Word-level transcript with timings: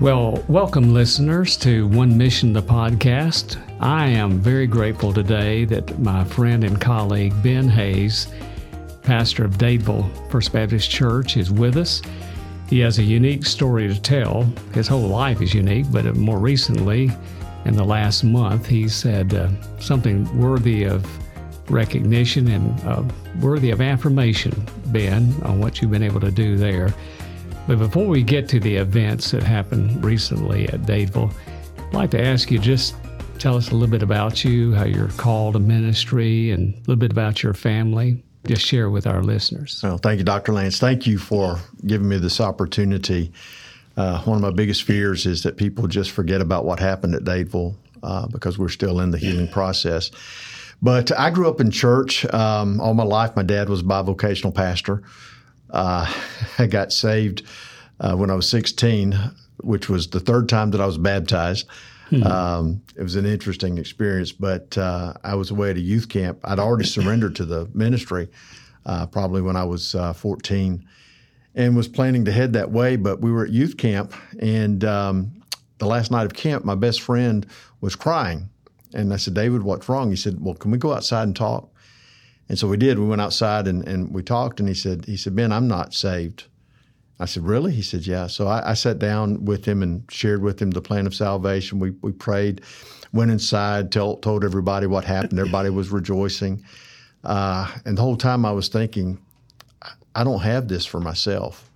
Well, 0.00 0.44
welcome, 0.48 0.92
listeners, 0.92 1.56
to 1.58 1.86
One 1.86 2.18
Mission, 2.18 2.52
the 2.52 2.60
podcast. 2.60 3.62
I 3.80 4.06
am 4.06 4.40
very 4.40 4.66
grateful 4.66 5.12
today 5.12 5.64
that 5.66 6.00
my 6.00 6.24
friend 6.24 6.64
and 6.64 6.80
colleague 6.80 7.32
Ben 7.44 7.68
Hayes, 7.68 8.26
pastor 9.04 9.44
of 9.44 9.52
Dadeville 9.52 10.10
First 10.32 10.52
Baptist 10.52 10.90
Church, 10.90 11.36
is 11.36 11.52
with 11.52 11.76
us. 11.76 12.02
He 12.68 12.80
has 12.80 12.98
a 12.98 13.04
unique 13.04 13.46
story 13.46 13.86
to 13.86 13.98
tell. 14.02 14.42
His 14.72 14.88
whole 14.88 15.06
life 15.06 15.40
is 15.40 15.54
unique, 15.54 15.86
but 15.92 16.16
more 16.16 16.40
recently, 16.40 17.12
in 17.64 17.76
the 17.76 17.84
last 17.84 18.24
month, 18.24 18.66
he 18.66 18.88
said 18.88 19.32
uh, 19.32 19.48
something 19.78 20.26
worthy 20.36 20.82
of 20.82 21.06
recognition 21.70 22.48
and 22.48 22.80
uh, 22.80 23.04
worthy 23.40 23.70
of 23.70 23.80
affirmation, 23.80 24.66
Ben, 24.86 25.32
on 25.44 25.60
what 25.60 25.80
you've 25.80 25.92
been 25.92 26.02
able 26.02 26.20
to 26.20 26.32
do 26.32 26.56
there. 26.56 26.92
But 27.66 27.78
before 27.78 28.06
we 28.06 28.22
get 28.22 28.48
to 28.50 28.60
the 28.60 28.76
events 28.76 29.30
that 29.30 29.42
happened 29.42 30.04
recently 30.04 30.68
at 30.68 30.82
Dadeville, 30.82 31.32
I'd 31.78 31.94
like 31.94 32.10
to 32.10 32.22
ask 32.22 32.50
you 32.50 32.58
just 32.58 32.94
tell 33.38 33.56
us 33.56 33.70
a 33.70 33.74
little 33.74 33.90
bit 33.90 34.02
about 34.02 34.44
you, 34.44 34.74
how 34.74 34.84
you're 34.84 35.08
called 35.08 35.54
to 35.54 35.60
ministry, 35.60 36.50
and 36.50 36.74
a 36.74 36.78
little 36.80 36.96
bit 36.96 37.10
about 37.10 37.42
your 37.42 37.54
family. 37.54 38.22
Just 38.46 38.66
share 38.66 38.90
with 38.90 39.06
our 39.06 39.22
listeners. 39.22 39.80
Well, 39.82 39.96
thank 39.96 40.18
you, 40.18 40.24
Dr. 40.24 40.52
Lance. 40.52 40.78
Thank 40.78 41.06
you 41.06 41.18
for 41.18 41.58
giving 41.86 42.06
me 42.06 42.18
this 42.18 42.38
opportunity. 42.38 43.32
Uh, 43.96 44.20
one 44.24 44.36
of 44.36 44.42
my 44.42 44.50
biggest 44.50 44.82
fears 44.82 45.24
is 45.24 45.42
that 45.44 45.56
people 45.56 45.86
just 45.86 46.10
forget 46.10 46.42
about 46.42 46.66
what 46.66 46.80
happened 46.80 47.14
at 47.14 47.24
Dadeville 47.24 47.76
uh, 48.02 48.26
because 48.26 48.58
we're 48.58 48.68
still 48.68 49.00
in 49.00 49.10
the 49.10 49.18
healing 49.18 49.48
process. 49.48 50.10
But 50.82 51.18
I 51.18 51.30
grew 51.30 51.48
up 51.48 51.60
in 51.60 51.70
church 51.70 52.26
um, 52.26 52.78
all 52.80 52.92
my 52.92 53.04
life. 53.04 53.34
My 53.34 53.42
dad 53.42 53.70
was 53.70 53.80
a 53.80 53.84
bivocational 53.84 54.54
pastor. 54.54 55.02
Uh, 55.74 56.10
I 56.58 56.66
got 56.66 56.92
saved 56.92 57.42
uh, 58.00 58.16
when 58.16 58.30
I 58.30 58.34
was 58.34 58.48
16, 58.48 59.18
which 59.58 59.88
was 59.88 60.08
the 60.08 60.20
third 60.20 60.48
time 60.48 60.70
that 60.70 60.80
I 60.80 60.86
was 60.86 60.96
baptized. 60.96 61.66
Hmm. 62.10 62.22
Um, 62.22 62.82
it 62.96 63.02
was 63.02 63.16
an 63.16 63.26
interesting 63.26 63.78
experience, 63.78 64.32
but 64.32 64.76
uh, 64.78 65.14
I 65.24 65.34
was 65.34 65.50
away 65.50 65.70
at 65.70 65.76
a 65.76 65.80
youth 65.80 66.08
camp. 66.08 66.38
I'd 66.44 66.58
already 66.58 66.84
surrendered 66.86 67.36
to 67.36 67.44
the 67.44 67.68
ministry 67.74 68.28
uh, 68.86 69.06
probably 69.06 69.42
when 69.42 69.56
I 69.56 69.64
was 69.64 69.94
uh, 69.94 70.12
14 70.12 70.86
and 71.54 71.76
was 71.76 71.88
planning 71.88 72.24
to 72.26 72.32
head 72.32 72.52
that 72.54 72.70
way. 72.70 72.96
But 72.96 73.20
we 73.20 73.32
were 73.32 73.44
at 73.44 73.50
youth 73.50 73.76
camp, 73.76 74.12
and 74.38 74.84
um, 74.84 75.42
the 75.78 75.86
last 75.86 76.10
night 76.10 76.26
of 76.26 76.34
camp, 76.34 76.64
my 76.64 76.74
best 76.74 77.00
friend 77.00 77.46
was 77.80 77.96
crying. 77.96 78.48
And 78.92 79.12
I 79.12 79.16
said, 79.16 79.34
David, 79.34 79.62
what's 79.62 79.88
wrong? 79.88 80.10
He 80.10 80.16
said, 80.16 80.36
Well, 80.40 80.54
can 80.54 80.70
we 80.70 80.78
go 80.78 80.92
outside 80.92 81.24
and 81.24 81.34
talk? 81.34 81.73
And 82.48 82.58
so 82.58 82.68
we 82.68 82.76
did. 82.76 82.98
We 82.98 83.06
went 83.06 83.22
outside 83.22 83.66
and, 83.66 83.86
and 83.88 84.12
we 84.12 84.22
talked, 84.22 84.60
and 84.60 84.68
he 84.68 84.74
said, 84.74 85.06
he 85.06 85.16
said, 85.16 85.34
Ben, 85.34 85.52
I'm 85.52 85.68
not 85.68 85.94
saved. 85.94 86.44
I 87.18 87.26
said, 87.26 87.44
Really? 87.44 87.72
He 87.72 87.82
said, 87.82 88.06
Yeah. 88.06 88.26
So 88.26 88.46
I, 88.46 88.70
I, 88.70 88.74
sat 88.74 88.98
down 88.98 89.44
with 89.44 89.64
him 89.64 89.82
and 89.82 90.04
shared 90.10 90.42
with 90.42 90.60
him 90.60 90.70
the 90.70 90.82
plan 90.82 91.06
of 91.06 91.14
salvation. 91.14 91.78
We, 91.78 91.90
we 92.02 92.12
prayed, 92.12 92.60
went 93.12 93.30
inside, 93.30 93.92
tell, 93.92 94.16
told 94.16 94.44
everybody 94.44 94.86
what 94.86 95.04
happened. 95.04 95.38
Everybody 95.38 95.70
was 95.70 95.90
rejoicing. 95.90 96.64
Uh, 97.22 97.70
and 97.84 97.96
the 97.96 98.02
whole 98.02 98.16
time 98.16 98.44
I 98.44 98.52
was 98.52 98.68
thinking, 98.68 99.18
I 100.14 100.24
don't 100.24 100.42
have 100.42 100.68
this 100.68 100.84
for 100.84 101.00
myself. 101.00 101.70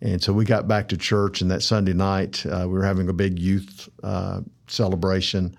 And 0.00 0.22
so 0.22 0.32
we 0.32 0.44
got 0.44 0.68
back 0.68 0.88
to 0.88 0.96
church, 0.96 1.40
and 1.40 1.50
that 1.50 1.62
Sunday 1.62 1.92
night, 1.92 2.46
uh, 2.46 2.66
we 2.68 2.74
were 2.74 2.84
having 2.84 3.08
a 3.08 3.12
big 3.12 3.38
youth 3.38 3.88
uh, 4.04 4.42
celebration 4.68 5.56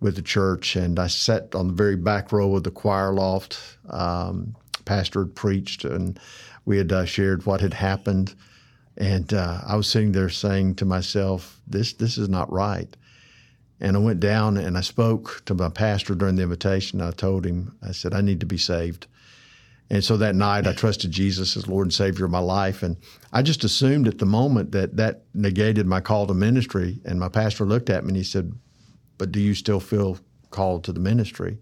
with 0.00 0.16
the 0.16 0.22
church, 0.22 0.76
and 0.76 0.98
I 0.98 1.06
sat 1.06 1.54
on 1.54 1.68
the 1.68 1.74
very 1.74 1.96
back 1.96 2.32
row 2.32 2.56
of 2.56 2.64
the 2.64 2.70
choir 2.70 3.12
loft. 3.12 3.58
Um, 3.88 4.56
pastor 4.84 5.20
had 5.20 5.34
preached, 5.34 5.84
and 5.84 6.18
we 6.64 6.78
had 6.78 6.90
uh, 6.90 7.04
shared 7.04 7.46
what 7.46 7.60
had 7.60 7.74
happened, 7.74 8.34
and 8.96 9.32
uh, 9.32 9.60
I 9.66 9.76
was 9.76 9.88
sitting 9.88 10.12
there 10.12 10.30
saying 10.30 10.76
to 10.76 10.84
myself, 10.84 11.60
"This 11.66 11.92
this 11.92 12.18
is 12.18 12.28
not 12.28 12.52
right." 12.52 12.96
And 13.82 13.96
I 13.96 14.00
went 14.00 14.20
down 14.20 14.58
and 14.58 14.76
I 14.76 14.82
spoke 14.82 15.42
to 15.46 15.54
my 15.54 15.70
pastor 15.70 16.14
during 16.14 16.36
the 16.36 16.42
invitation. 16.42 17.00
I 17.00 17.12
told 17.12 17.46
him, 17.46 17.76
I 17.82 17.92
said, 17.92 18.14
"I 18.14 18.20
need 18.20 18.40
to 18.40 18.46
be 18.46 18.58
saved." 18.58 19.06
And 19.92 20.04
so 20.04 20.16
that 20.18 20.36
night, 20.36 20.68
I 20.68 20.72
trusted 20.72 21.10
Jesus 21.10 21.56
as 21.56 21.66
Lord 21.66 21.86
and 21.86 21.92
Savior 21.92 22.24
of 22.24 22.30
my 22.30 22.38
life. 22.38 22.84
And 22.84 22.96
I 23.32 23.42
just 23.42 23.64
assumed 23.64 24.06
at 24.06 24.18
the 24.18 24.26
moment 24.26 24.70
that 24.70 24.96
that 24.96 25.22
negated 25.34 25.84
my 25.84 26.00
call 26.00 26.28
to 26.28 26.34
ministry. 26.34 27.00
And 27.04 27.18
my 27.18 27.28
pastor 27.28 27.64
looked 27.64 27.90
at 27.90 28.04
me 28.04 28.10
and 28.10 28.16
he 28.16 28.22
said, 28.22 28.52
but 29.20 29.32
do 29.32 29.38
you 29.38 29.54
still 29.54 29.80
feel 29.80 30.16
called 30.50 30.82
to 30.82 30.92
the 30.92 30.98
ministry? 30.98 31.58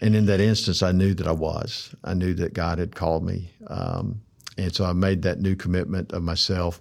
And 0.00 0.16
in 0.16 0.24
that 0.24 0.40
instance, 0.40 0.82
I 0.82 0.90
knew 0.90 1.12
that 1.12 1.26
I 1.26 1.32
was. 1.32 1.94
I 2.02 2.14
knew 2.14 2.32
that 2.32 2.54
God 2.54 2.78
had 2.78 2.94
called 2.94 3.24
me. 3.26 3.50
Um, 3.66 4.22
and 4.56 4.74
so 4.74 4.86
I 4.86 4.94
made 4.94 5.20
that 5.22 5.38
new 5.38 5.54
commitment 5.54 6.12
of 6.12 6.22
myself. 6.22 6.80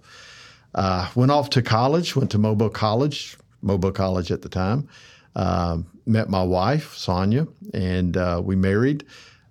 Uh, 0.73 1.09
went 1.13 1.29
off 1.29 1.49
to 1.51 1.61
college, 1.61 2.15
went 2.15 2.31
to 2.31 2.37
Mobile 2.37 2.69
College, 2.69 3.37
Mobile 3.61 3.91
College 3.91 4.31
at 4.31 4.43
the 4.43 4.49
time. 4.49 4.87
Uh, 5.35 5.79
met 6.05 6.29
my 6.29 6.43
wife, 6.43 6.95
Sonia, 6.95 7.45
and 7.73 8.15
uh, 8.15 8.41
we 8.41 8.55
married. 8.55 9.05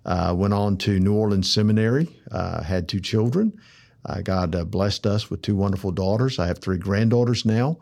Uh, 0.05 0.33
went 0.35 0.55
on 0.55 0.75
to 0.77 0.99
New 0.99 1.13
Orleans 1.13 1.53
Seminary, 1.53 2.07
uh, 2.31 2.63
had 2.63 2.89
two 2.89 2.99
children. 2.99 3.59
Uh, 4.03 4.21
God 4.21 4.71
blessed 4.71 5.05
us 5.05 5.29
with 5.29 5.43
two 5.43 5.55
wonderful 5.55 5.91
daughters. 5.91 6.39
I 6.39 6.47
have 6.47 6.57
three 6.57 6.79
granddaughters 6.79 7.45
now. 7.45 7.77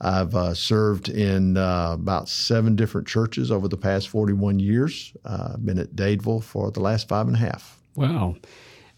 I've 0.00 0.34
uh, 0.34 0.54
served 0.54 1.08
in 1.08 1.56
uh, 1.56 1.92
about 1.92 2.28
seven 2.28 2.76
different 2.76 3.06
churches 3.06 3.50
over 3.50 3.68
the 3.68 3.76
past 3.76 4.08
41 4.08 4.58
years. 4.58 5.12
Uh, 5.24 5.52
I've 5.54 5.64
been 5.64 5.78
at 5.78 5.96
Dadeville 5.96 6.42
for 6.42 6.70
the 6.70 6.80
last 6.80 7.08
five 7.08 7.26
and 7.26 7.36
a 7.36 7.40
half. 7.40 7.80
Wow. 7.94 8.36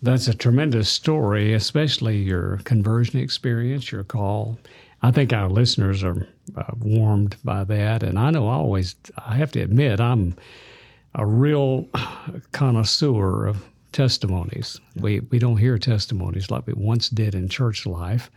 That's 0.02 0.28
a 0.28 0.34
tremendous 0.34 0.88
story, 0.88 1.54
especially 1.54 2.18
your 2.18 2.60
conversion 2.64 3.20
experience, 3.20 3.90
your 3.90 4.04
call. 4.04 4.58
I 5.02 5.12
think 5.12 5.32
our 5.32 5.48
listeners 5.48 6.02
are 6.02 6.26
uh, 6.56 6.64
warmed 6.78 7.36
by 7.44 7.64
that. 7.64 8.02
And 8.02 8.18
I 8.18 8.30
know 8.30 8.48
I 8.48 8.54
always, 8.54 8.96
I 9.24 9.36
have 9.36 9.52
to 9.52 9.60
admit, 9.60 10.00
I'm 10.00 10.36
a 11.14 11.24
real 11.24 11.88
connoisseur 12.52 13.46
of 13.46 13.64
testimonies. 13.92 14.80
We, 14.96 15.20
we 15.20 15.38
don't 15.38 15.56
hear 15.56 15.78
testimonies 15.78 16.50
like 16.50 16.66
we 16.66 16.74
once 16.74 17.08
did 17.08 17.34
in 17.34 17.48
church 17.48 17.86
life 17.86 18.30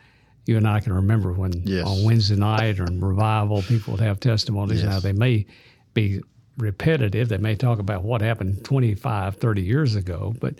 you 0.51 0.57
and 0.57 0.67
I 0.67 0.81
can 0.81 0.93
remember 0.93 1.31
when 1.31 1.53
yes. 1.65 1.87
on 1.87 2.03
Wednesday 2.03 2.35
night 2.35 2.79
or 2.79 2.85
in 2.85 2.99
revival, 2.99 3.61
people 3.61 3.93
would 3.93 4.01
have 4.01 4.19
testimonies. 4.19 4.83
Yes. 4.83 4.89
Now, 4.89 4.99
they 4.99 5.13
may 5.13 5.45
be 5.93 6.21
repetitive. 6.57 7.29
They 7.29 7.37
may 7.37 7.55
talk 7.55 7.79
about 7.79 8.03
what 8.03 8.21
happened 8.21 8.63
25, 8.65 9.37
30 9.37 9.61
years 9.61 9.95
ago, 9.95 10.35
but 10.39 10.55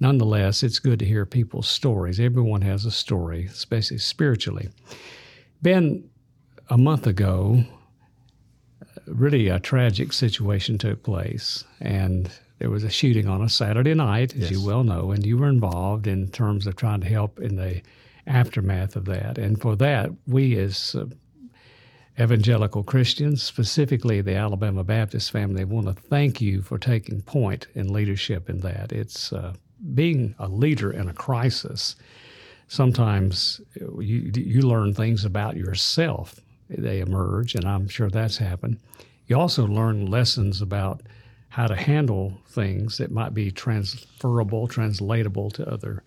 nonetheless, 0.00 0.62
it's 0.62 0.78
good 0.78 0.98
to 1.00 1.04
hear 1.04 1.26
people's 1.26 1.68
stories. 1.68 2.18
Everyone 2.18 2.62
has 2.62 2.86
a 2.86 2.90
story, 2.90 3.44
especially 3.44 3.98
spiritually. 3.98 4.70
Ben, 5.60 6.08
a 6.70 6.78
month 6.78 7.06
ago, 7.06 7.62
really 9.06 9.48
a 9.48 9.60
tragic 9.60 10.12
situation 10.12 10.78
took 10.78 11.02
place, 11.02 11.64
and 11.80 12.30
there 12.58 12.70
was 12.70 12.84
a 12.84 12.90
shooting 12.90 13.28
on 13.28 13.42
a 13.42 13.48
Saturday 13.48 13.94
night, 13.94 14.34
as 14.34 14.40
yes. 14.40 14.50
you 14.50 14.64
well 14.64 14.82
know, 14.82 15.12
and 15.12 15.26
you 15.26 15.36
were 15.36 15.48
involved 15.48 16.06
in 16.06 16.28
terms 16.28 16.66
of 16.66 16.76
trying 16.76 17.00
to 17.02 17.06
help 17.06 17.38
in 17.38 17.56
the 17.56 17.82
aftermath 18.26 18.96
of 18.96 19.04
that. 19.06 19.38
And 19.38 19.60
for 19.60 19.76
that, 19.76 20.10
we 20.26 20.56
as 20.58 20.94
uh, 20.94 21.06
evangelical 22.18 22.82
Christians, 22.82 23.42
specifically 23.42 24.20
the 24.20 24.34
Alabama 24.34 24.84
Baptist 24.84 25.30
family, 25.30 25.64
want 25.64 25.86
to 25.86 25.92
thank 25.92 26.40
you 26.40 26.62
for 26.62 26.78
taking 26.78 27.22
point 27.22 27.66
in 27.74 27.92
leadership 27.92 28.48
in 28.48 28.60
that. 28.60 28.92
It's 28.92 29.32
uh, 29.32 29.54
being 29.94 30.34
a 30.38 30.48
leader 30.48 30.90
in 30.90 31.08
a 31.08 31.14
crisis. 31.14 31.96
Sometimes 32.68 33.60
you, 34.00 34.32
you 34.34 34.62
learn 34.62 34.94
things 34.94 35.24
about 35.24 35.56
yourself, 35.56 36.40
they 36.68 37.00
emerge, 37.00 37.54
and 37.54 37.64
I'm 37.64 37.86
sure 37.86 38.10
that's 38.10 38.38
happened. 38.38 38.78
You 39.26 39.38
also 39.38 39.66
learn 39.66 40.06
lessons 40.06 40.62
about 40.62 41.02
how 41.50 41.66
to 41.66 41.76
handle 41.76 42.38
things 42.48 42.98
that 42.98 43.10
might 43.10 43.34
be 43.34 43.50
transferable, 43.50 44.66
translatable 44.68 45.50
to 45.50 45.68
other 45.70 46.02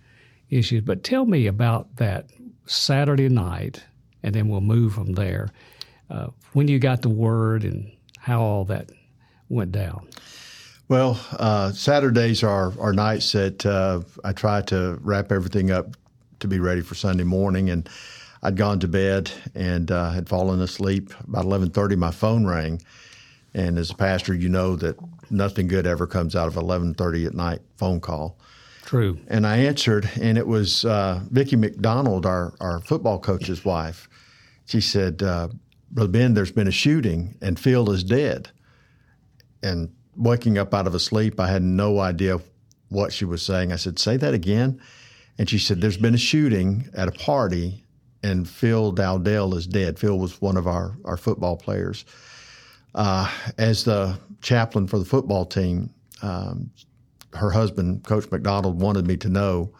issues. 0.50 0.82
But 0.82 1.04
tell 1.04 1.26
me 1.26 1.48
about 1.48 1.96
that 1.98 2.30
Saturday 2.66 3.30
night, 3.30 3.84
and 4.24 4.34
then 4.34 4.48
we'll 4.48 4.62
move 4.62 4.94
from 4.94 5.14
there. 5.14 5.50
Uh, 6.10 6.28
when 6.54 6.68
you 6.68 6.80
got 6.80 7.02
the 7.02 7.10
word 7.10 7.64
and 7.64 7.92
how 8.18 8.42
all 8.42 8.66
that 8.66 8.90
went 9.48 9.72
down. 9.72 10.08
Well, 10.88 11.20
uh, 11.34 11.72
Saturdays 11.72 12.44
are, 12.44 12.74
are 12.80 12.94
nights 12.94 13.32
that 13.34 13.64
uh, 13.64 14.02
I 14.24 14.34
try 14.34 14.62
to 14.64 14.98
wrap 15.02 15.32
everything 15.32 15.70
up 15.70 15.96
to 16.40 16.48
be 16.48 16.60
ready 16.60 16.82
for 16.82 16.96
Sunday 16.96 17.24
morning. 17.24 17.70
And 17.70 17.88
I'd 18.42 18.58
gone 18.58 18.80
to 18.80 18.88
bed 18.88 19.32
and 19.54 19.92
uh, 19.92 20.12
had 20.12 20.30
fallen 20.30 20.62
asleep. 20.62 21.14
About 21.28 21.46
11:30, 21.46 21.98
my 21.98 22.12
phone 22.12 22.46
rang, 22.46 22.82
and 23.54 23.78
as 23.78 23.92
a 23.92 23.96
pastor, 23.96 24.34
you 24.34 24.50
know 24.50 24.76
that 24.78 24.98
nothing 25.30 25.68
good 25.68 25.86
ever 25.86 26.08
comes 26.08 26.36
out 26.36 26.48
of 26.48 26.56
11:30 26.56 27.28
at 27.28 27.34
night 27.34 27.62
phone 27.78 28.00
call. 28.00 28.38
True. 28.90 29.20
And 29.28 29.46
I 29.46 29.58
answered, 29.58 30.10
and 30.20 30.36
it 30.36 30.48
was 30.48 30.84
uh, 30.84 31.22
Vicki 31.30 31.56
McDonald, 31.56 32.26
our, 32.26 32.56
our 32.60 32.80
football 32.80 33.20
coach's 33.20 33.64
wife. 33.64 34.10
She 34.66 34.82
said, 34.82 35.22
uh, 35.22 35.50
Brother 35.92 36.10
Ben, 36.10 36.34
there's 36.34 36.52
been 36.52 36.68
a 36.68 36.72
shooting, 36.72 37.38
and 37.40 37.60
Phil 37.60 37.92
is 37.92 38.04
dead. 38.04 38.50
And 39.62 39.94
waking 40.16 40.58
up 40.58 40.74
out 40.74 40.88
of 40.88 40.96
a 40.96 41.00
sleep, 41.00 41.40
I 41.40 41.50
had 41.50 41.62
no 41.62 42.00
idea 42.00 42.40
what 42.88 43.14
she 43.14 43.26
was 43.26 43.44
saying. 43.44 43.72
I 43.72 43.76
said, 43.76 44.00
Say 44.00 44.18
that 44.18 44.34
again. 44.34 44.82
And 45.38 45.48
she 45.48 45.60
said, 45.60 45.82
There's 45.82 45.96
been 45.96 46.16
a 46.16 46.18
shooting 46.18 46.90
at 46.96 47.08
a 47.08 47.12
party, 47.12 47.86
and 48.24 48.50
Phil 48.50 48.92
Dowdell 48.92 49.54
is 49.54 49.68
dead. 49.68 50.00
Phil 50.00 50.18
was 50.18 50.42
one 50.42 50.58
of 50.58 50.66
our, 50.66 50.98
our 51.06 51.16
football 51.16 51.58
players. 51.58 52.06
Uh, 52.96 53.32
as 53.60 53.84
the 53.84 54.20
chaplain 54.42 54.88
for 54.88 54.98
the 54.98 55.06
football 55.06 55.46
team, 55.46 55.94
um, 56.24 56.72
her 57.34 57.52
husband, 57.52 58.04
Coach 58.04 58.30
McDonald, 58.32 58.82
wanted 58.82 59.08
me 59.08 59.18
to 59.18 59.30
know 59.30 59.72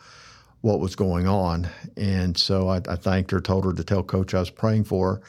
what 0.62 0.80
was 0.80 0.96
going 0.96 1.28
on. 1.28 1.68
And 1.96 2.38
so 2.38 2.68
I, 2.68 2.78
I, 2.88 2.96
thanked 2.96 3.32
her, 3.32 3.40
told 3.40 3.66
her 3.66 3.74
to 3.74 3.84
tell 3.84 4.04
Coach 4.04 4.34
I 4.34 4.40
was 4.40 4.50
praying 4.50 4.84
for 4.84 5.16
her. 5.16 5.22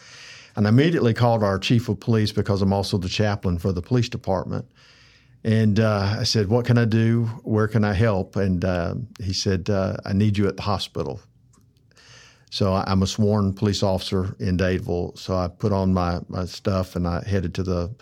And 0.56 0.66
I 0.66 0.70
immediately 0.70 1.14
called 1.14 1.42
our 1.42 1.58
chief 1.58 1.88
of 1.88 2.00
police 2.00 2.32
because 2.32 2.62
I'm 2.62 2.72
also 2.72 2.98
the 2.98 3.08
chaplain 3.08 3.58
for 3.58 3.72
the 3.72 3.82
police 3.82 4.08
department. 4.08 4.66
And 5.44 5.80
uh, 5.80 6.16
I 6.18 6.24
said, 6.24 6.48
What 6.48 6.66
can 6.66 6.76
I 6.76 6.84
do? 6.84 7.24
Where 7.44 7.68
can 7.68 7.84
I 7.84 7.94
help? 7.94 8.36
And 8.36 8.64
uh, 8.64 8.94
he 9.22 9.32
said, 9.32 9.70
uh, 9.70 9.96
I 10.04 10.12
need 10.12 10.36
you 10.36 10.48
at 10.48 10.56
the 10.56 10.62
hospital. 10.62 11.20
So 12.50 12.74
I'm 12.74 13.02
a 13.02 13.06
sworn 13.06 13.52
police 13.52 13.82
officer 13.82 14.34
in 14.40 14.58
Dadeville. 14.58 15.16
So 15.16 15.36
I 15.36 15.46
put 15.46 15.72
on 15.72 15.94
my, 15.94 16.20
my 16.28 16.44
stuff 16.46 16.96
and 16.96 17.06
I 17.06 17.22
headed 17.24 17.54
to 17.54 17.62
the 17.62 17.94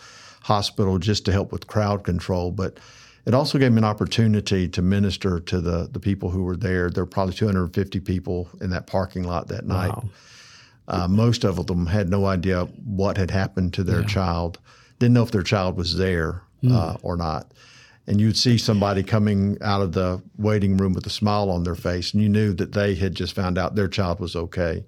hospital 0.42 0.98
just 0.98 1.26
to 1.26 1.32
help 1.32 1.52
with 1.52 1.66
crowd 1.66 2.02
control. 2.02 2.50
But 2.50 2.80
it 3.28 3.34
also 3.34 3.58
gave 3.58 3.72
me 3.72 3.78
an 3.78 3.84
opportunity 3.84 4.66
to 4.68 4.80
minister 4.80 5.38
to 5.38 5.60
the, 5.60 5.86
the 5.92 6.00
people 6.00 6.30
who 6.30 6.44
were 6.44 6.56
there. 6.56 6.88
There 6.88 7.04
were 7.04 7.10
probably 7.10 7.34
250 7.34 8.00
people 8.00 8.48
in 8.62 8.70
that 8.70 8.86
parking 8.86 9.22
lot 9.22 9.48
that 9.48 9.66
night. 9.66 9.90
Wow. 9.90 10.04
Uh, 10.88 11.08
most 11.08 11.44
of 11.44 11.66
them 11.66 11.84
had 11.84 12.08
no 12.08 12.24
idea 12.24 12.64
what 12.86 13.18
had 13.18 13.30
happened 13.30 13.74
to 13.74 13.84
their 13.84 14.00
yeah. 14.00 14.06
child, 14.06 14.58
didn't 14.98 15.12
know 15.12 15.22
if 15.22 15.30
their 15.30 15.42
child 15.42 15.76
was 15.76 15.98
there 15.98 16.40
mm. 16.62 16.72
uh, 16.72 16.96
or 17.02 17.18
not. 17.18 17.52
And 18.06 18.18
you'd 18.18 18.38
see 18.38 18.56
somebody 18.56 19.02
coming 19.02 19.58
out 19.60 19.82
of 19.82 19.92
the 19.92 20.22
waiting 20.38 20.78
room 20.78 20.94
with 20.94 21.06
a 21.06 21.10
smile 21.10 21.50
on 21.50 21.64
their 21.64 21.74
face, 21.74 22.14
and 22.14 22.22
you 22.22 22.30
knew 22.30 22.54
that 22.54 22.72
they 22.72 22.94
had 22.94 23.14
just 23.14 23.34
found 23.34 23.58
out 23.58 23.74
their 23.74 23.88
child 23.88 24.20
was 24.20 24.34
okay. 24.34 24.86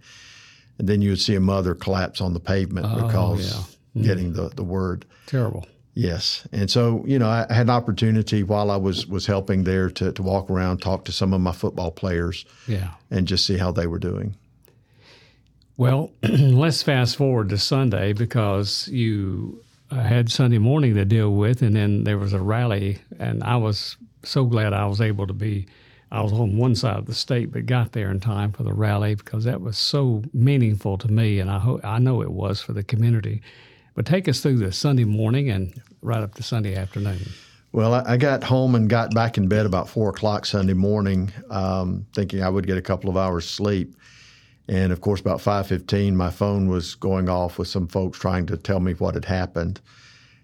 And 0.78 0.88
then 0.88 1.02
you 1.02 1.10
would 1.10 1.20
see 1.20 1.34
a 1.34 1.40
mother 1.40 1.74
collapse 1.74 2.22
on 2.22 2.32
the 2.32 2.40
pavement 2.40 2.86
oh, 2.88 3.06
because 3.06 3.52
yeah. 3.94 4.00
mm. 4.00 4.06
getting 4.06 4.32
the, 4.32 4.48
the 4.48 4.64
word. 4.64 5.04
Terrible. 5.26 5.66
Yes, 5.94 6.46
and 6.52 6.70
so 6.70 7.04
you 7.06 7.18
know, 7.18 7.28
I 7.28 7.46
had 7.50 7.66
an 7.66 7.70
opportunity 7.70 8.42
while 8.42 8.70
I 8.70 8.76
was 8.76 9.06
was 9.06 9.26
helping 9.26 9.64
there 9.64 9.90
to 9.90 10.12
to 10.12 10.22
walk 10.22 10.48
around, 10.48 10.78
talk 10.78 11.04
to 11.06 11.12
some 11.12 11.34
of 11.34 11.40
my 11.40 11.52
football 11.52 11.90
players, 11.90 12.44
yeah, 12.68 12.90
and 13.10 13.26
just 13.26 13.44
see 13.44 13.58
how 13.58 13.72
they 13.72 13.86
were 13.86 13.98
doing. 13.98 14.36
Well, 15.76 16.10
let's 16.22 16.82
fast 16.82 17.16
forward 17.16 17.48
to 17.48 17.58
Sunday 17.58 18.12
because 18.12 18.86
you 18.88 19.64
uh, 19.90 19.96
had 20.02 20.30
Sunday 20.30 20.58
morning 20.58 20.94
to 20.94 21.04
deal 21.04 21.30
with, 21.30 21.62
and 21.62 21.74
then 21.74 22.04
there 22.04 22.18
was 22.18 22.32
a 22.32 22.40
rally, 22.40 22.98
and 23.18 23.42
I 23.42 23.56
was 23.56 23.96
so 24.22 24.44
glad 24.44 24.72
I 24.72 24.86
was 24.86 25.00
able 25.00 25.26
to 25.26 25.32
be. 25.32 25.66
I 26.12 26.22
was 26.22 26.32
on 26.32 26.56
one 26.56 26.74
side 26.74 26.98
of 26.98 27.06
the 27.06 27.14
state, 27.14 27.52
but 27.52 27.66
got 27.66 27.92
there 27.92 28.10
in 28.10 28.20
time 28.20 28.52
for 28.52 28.62
the 28.62 28.72
rally 28.72 29.14
because 29.14 29.44
that 29.44 29.60
was 29.60 29.78
so 29.78 30.22
meaningful 30.32 30.98
to 30.98 31.08
me, 31.08 31.40
and 31.40 31.50
I 31.50 31.58
ho- 31.58 31.80
I 31.82 31.98
know 31.98 32.22
it 32.22 32.30
was 32.30 32.60
for 32.60 32.72
the 32.72 32.82
community. 32.84 33.42
But 33.94 34.06
take 34.06 34.28
us 34.28 34.40
through 34.40 34.58
the 34.58 34.72
Sunday 34.72 35.04
morning 35.04 35.50
and 35.50 35.80
right 36.02 36.22
up 36.22 36.34
to 36.36 36.42
Sunday 36.42 36.74
afternoon. 36.74 37.20
Well, 37.72 37.94
I 37.94 38.16
got 38.16 38.42
home 38.42 38.74
and 38.74 38.90
got 38.90 39.14
back 39.14 39.38
in 39.38 39.46
bed 39.46 39.64
about 39.64 39.88
four 39.88 40.10
o'clock 40.10 40.44
Sunday 40.44 40.72
morning, 40.72 41.32
um, 41.50 42.06
thinking 42.14 42.42
I 42.42 42.48
would 42.48 42.66
get 42.66 42.76
a 42.76 42.82
couple 42.82 43.08
of 43.08 43.16
hours 43.16 43.48
sleep. 43.48 43.94
And 44.66 44.92
of 44.92 45.00
course, 45.00 45.20
about 45.20 45.40
5:15, 45.40 46.16
my 46.16 46.30
phone 46.30 46.68
was 46.68 46.94
going 46.94 47.28
off 47.28 47.58
with 47.58 47.68
some 47.68 47.86
folks 47.86 48.18
trying 48.18 48.46
to 48.46 48.56
tell 48.56 48.80
me 48.80 48.94
what 48.94 49.14
had 49.14 49.24
happened. 49.24 49.80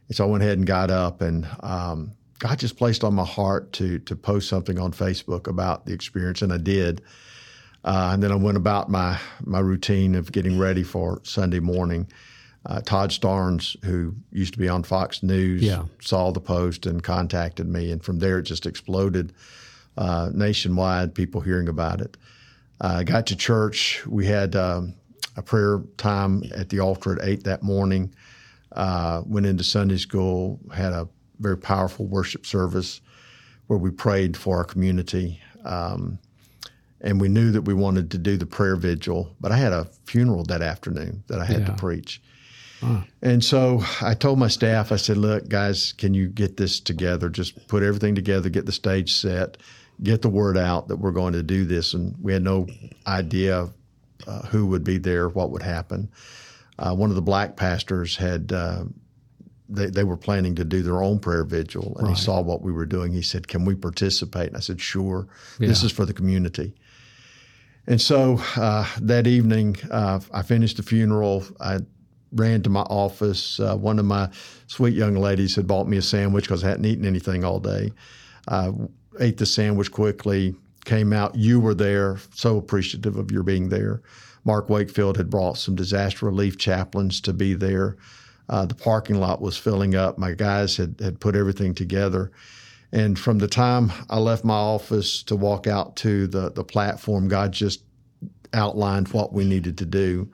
And 0.08 0.16
so 0.16 0.26
I 0.26 0.31
went 0.31 0.44
ahead 0.44 0.58
and 0.58 0.66
got 0.66 0.90
up, 0.90 1.20
and 1.20 1.49
um, 1.60 2.12
God 2.38 2.58
just 2.58 2.76
placed 2.76 3.02
on 3.02 3.14
my 3.14 3.25
heart 3.25 3.72
to 3.75 3.99
to 4.00 4.14
post 4.14 4.49
something 4.49 4.78
on 4.78 4.92
Facebook 4.92 5.46
about 5.49 5.87
the 5.87 5.92
experience, 5.92 6.42
and 6.42 6.52
I 6.52 6.58
did. 6.58 7.02
Uh, 7.84 8.10
and 8.12 8.22
then 8.22 8.32
I 8.32 8.37
went 8.37 8.56
about 8.56 8.88
my 8.88 9.19
my 9.44 9.60
routine 9.60 10.14
of 10.14 10.31
getting 10.32 10.58
ready 10.58 10.82
for 10.82 11.20
Sunday 11.25 11.60
morning. 11.60 12.08
Uh, 12.66 12.80
Todd 12.80 13.10
Starnes, 13.10 13.82
who 13.84 14.14
used 14.32 14.52
to 14.54 14.58
be 14.58 14.68
on 14.68 14.82
Fox 14.82 15.22
News, 15.22 15.62
yeah. 15.62 15.84
saw 16.00 16.32
the 16.32 16.40
post 16.40 16.84
and 16.84 17.00
contacted 17.02 17.68
me, 17.68 17.92
and 17.92 18.02
from 18.02 18.18
there 18.18 18.40
it 18.40 18.42
just 18.42 18.66
exploded 18.66 19.32
uh, 19.96 20.30
nationwide. 20.34 21.14
People 21.14 21.40
hearing 21.40 21.68
about 21.68 22.00
it. 22.00 22.16
I 22.80 22.86
uh, 22.86 23.02
got 23.04 23.26
to 23.28 23.36
church. 23.36 24.04
We 24.06 24.26
had 24.26 24.56
um, 24.56 24.94
a 25.36 25.42
prayer 25.42 25.80
time 25.96 26.42
at 26.54 26.68
the 26.68 26.80
altar 26.80 27.12
at 27.12 27.26
eight 27.26 27.44
that 27.44 27.62
morning. 27.62 28.12
Uh, 28.72 29.22
went 29.24 29.46
into 29.46 29.62
Sunday 29.62 29.96
school. 29.96 30.58
Had 30.74 30.92
a 30.92 31.08
very 31.38 31.56
powerful 31.56 32.06
worship 32.06 32.46
service 32.46 33.00
where 33.68 33.78
we 33.78 33.90
prayed 33.90 34.36
for 34.36 34.56
our 34.56 34.64
community. 34.64 35.40
Um, 35.64 36.18
and 37.00 37.20
we 37.20 37.28
knew 37.28 37.52
that 37.52 37.62
we 37.62 37.74
wanted 37.74 38.10
to 38.10 38.18
do 38.18 38.36
the 38.36 38.46
prayer 38.46 38.74
vigil, 38.76 39.34
but 39.40 39.52
I 39.52 39.56
had 39.56 39.72
a 39.72 39.84
funeral 40.04 40.44
that 40.44 40.62
afternoon 40.62 41.22
that 41.28 41.40
I 41.40 41.44
had 41.44 41.60
yeah. 41.60 41.66
to 41.66 41.72
preach. 41.72 42.20
And 43.23 43.43
so 43.43 43.82
I 44.02 44.14
told 44.14 44.38
my 44.38 44.49
staff, 44.49 44.93
I 44.93 44.96
said, 44.96 45.17
look, 45.17 45.49
guys, 45.49 45.93
can 45.93 46.14
you 46.14 46.28
get 46.28 46.56
this 46.56 46.81
together? 46.81 47.28
Just 47.28 47.67
put 47.69 47.82
everything 47.82 48.14
together, 48.14 48.49
get 48.49 48.67
the 48.67 48.73
stage 48.73 49.14
set, 49.14 49.56
get 50.02 50.23
the 50.23 50.28
word 50.28 50.56
out 50.56 50.88
that 50.88 50.96
we're 50.96 51.12
going 51.12 51.32
to 51.32 51.43
do 51.43 51.64
this. 51.64 51.94
And 51.94 52.14
we 52.20 52.32
had 52.32 52.43
no 52.43 52.67
idea 53.06 53.69
uh, 54.26 54.43
who 54.43 54.67
would 54.67 54.84
be 54.84 54.99
there, 54.99 55.28
what 55.28 55.50
would 55.50 55.62
happen. 55.62 56.11
Uh, 56.78 56.94
one 56.94 57.11
of 57.11 57.17
the 57.17 57.23
black 57.23 57.56
pastors 57.56 58.17
had, 58.17 58.52
uh, 58.52 58.84
they, 59.69 59.87
they 59.87 60.05
were 60.05 60.17
planning 60.17 60.55
to 60.55 60.64
do 60.64 60.82
their 60.82 61.02
own 61.02 61.19
prayer 61.19 61.44
vigil, 61.44 61.94
and 61.99 62.08
right. 62.08 62.17
he 62.17 62.23
saw 62.23 62.40
what 62.40 62.62
we 62.62 62.70
were 62.70 62.87
doing. 62.87 63.12
He 63.12 63.23
said, 63.23 63.49
Can 63.49 63.64
we 63.64 63.75
participate? 63.75 64.49
And 64.49 64.56
I 64.56 64.61
said, 64.61 64.81
Sure. 64.81 65.26
Yeah. 65.58 65.69
This 65.69 65.82
is 65.82 65.90
for 65.90 66.05
the 66.05 66.12
community. 66.12 66.75
And 67.88 68.00
so 68.00 68.40
uh, 68.56 68.87
that 69.00 69.26
evening, 69.26 69.76
uh, 69.90 70.20
I 70.32 70.43
finished 70.43 70.76
the 70.76 70.82
funeral. 70.82 71.44
I 71.61 71.78
ran 72.32 72.62
to 72.62 72.70
my 72.70 72.82
office. 72.82 73.61
Uh, 73.61 73.76
one 73.76 73.99
of 73.99 74.05
my 74.05 74.28
sweet 74.67 74.94
young 74.94 75.14
ladies 75.14 75.56
had 75.56 75.67
bought 75.67 75.88
me 75.88 75.96
a 75.96 76.02
sandwich 76.02 76.44
because 76.44 76.64
I 76.64 76.69
hadn't 76.69 76.87
eaten 76.87 77.05
anything 77.05 77.44
all 77.44 77.61
day 77.61 77.93
I 78.49 78.73
ate 79.19 79.38
the 79.38 79.46
sandwich 79.46 79.90
quickly, 79.90 80.55
came 80.84 81.12
out. 81.12 81.34
You 81.34 81.61
were 81.61 81.75
there, 81.75 82.19
so 82.34 82.56
appreciative 82.56 83.17
of 83.17 83.31
your 83.31 83.43
being 83.43 83.69
there. 83.69 84.02
Mark 84.44 84.69
Wakefield 84.69 85.17
had 85.17 85.31
brought 85.31 85.58
some 85.58 85.75
disaster 85.75 86.26
relief 86.26 86.56
chaplains 86.56 87.20
to 87.23 87.32
be 87.32 87.55
there. 87.55 87.96
Uh, 88.49 88.64
the 88.64 88.76
parking 88.76 89.19
lot 89.19 89.40
was 89.40 89.56
filling 89.56 89.96
up. 89.96 90.19
My 90.19 90.32
guys 90.32 90.76
had, 90.76 91.00
had 91.00 91.19
put 91.19 91.34
everything 91.34 91.75
together. 91.75 92.31
And 92.93 93.19
from 93.19 93.38
the 93.38 93.49
time 93.49 93.93
I 94.08 94.19
left 94.19 94.44
my 94.44 94.55
office 94.55 95.25
to 95.25 95.34
walk 95.34 95.67
out 95.67 95.96
to 95.96 96.28
the, 96.28 96.52
the 96.52 96.62
platform, 96.62 97.26
God 97.26 97.50
just 97.50 97.83
outlined 98.54 99.09
what 99.09 99.33
we 99.33 99.45
needed 99.45 99.78
to 99.78 99.85
do. 99.85 100.30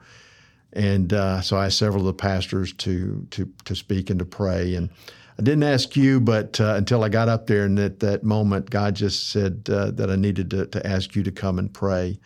And 0.73 1.13
uh, 1.13 1.41
so 1.41 1.57
I 1.57 1.67
asked 1.67 1.77
several 1.77 2.01
of 2.01 2.07
the 2.07 2.21
pastors 2.21 2.73
to 2.73 3.27
to 3.31 3.51
to 3.65 3.75
speak 3.75 4.09
and 4.09 4.19
to 4.19 4.25
pray. 4.25 4.75
And 4.75 4.89
I 5.37 5.41
didn't 5.41 5.63
ask 5.63 5.95
you, 5.95 6.19
but 6.19 6.59
uh, 6.59 6.75
until 6.75 7.03
I 7.03 7.09
got 7.09 7.29
up 7.29 7.47
there, 7.47 7.65
and 7.65 7.79
at 7.79 7.99
that 8.01 8.23
moment, 8.23 8.69
God 8.69 8.95
just 8.95 9.29
said 9.29 9.67
uh, 9.71 9.91
that 9.91 10.11
I 10.11 10.15
needed 10.15 10.49
to, 10.51 10.67
to, 10.67 10.85
ask 10.85 11.15
you 11.15 11.23
to 11.23 11.31
come 11.31 11.57
and 11.57 11.73
pray, 11.73 12.19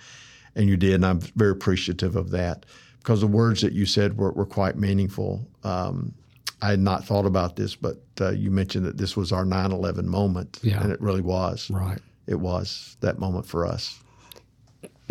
and 0.55 0.67
you 0.67 0.75
did, 0.75 0.95
and 0.95 1.05
I'm 1.05 1.19
very 1.19 1.51
appreciative 1.51 2.15
of 2.15 2.31
that 2.31 2.65
because 2.99 3.21
the 3.21 3.27
words 3.27 3.61
that 3.61 3.71
you 3.71 3.85
said 3.85 4.17
were, 4.17 4.31
were 4.33 4.45
quite 4.45 4.77
meaningful. 4.77 5.47
Um, 5.63 6.13
I 6.61 6.71
had 6.71 6.79
not 6.79 7.05
thought 7.05 7.25
about 7.25 7.55
this, 7.55 7.75
but 7.75 8.01
uh, 8.19 8.31
you 8.31 8.51
mentioned 8.51 8.85
that 8.85 8.97
this 8.97 9.15
was 9.15 9.31
our 9.31 9.45
9/11 9.45 10.03
moment, 10.03 10.59
yeah. 10.61 10.81
and 10.81 10.91
it 10.91 10.99
really 10.99 11.21
was. 11.21 11.69
Right, 11.69 11.99
it 12.27 12.39
was 12.39 12.97
that 12.99 13.19
moment 13.19 13.45
for 13.45 13.65
us. 13.65 13.99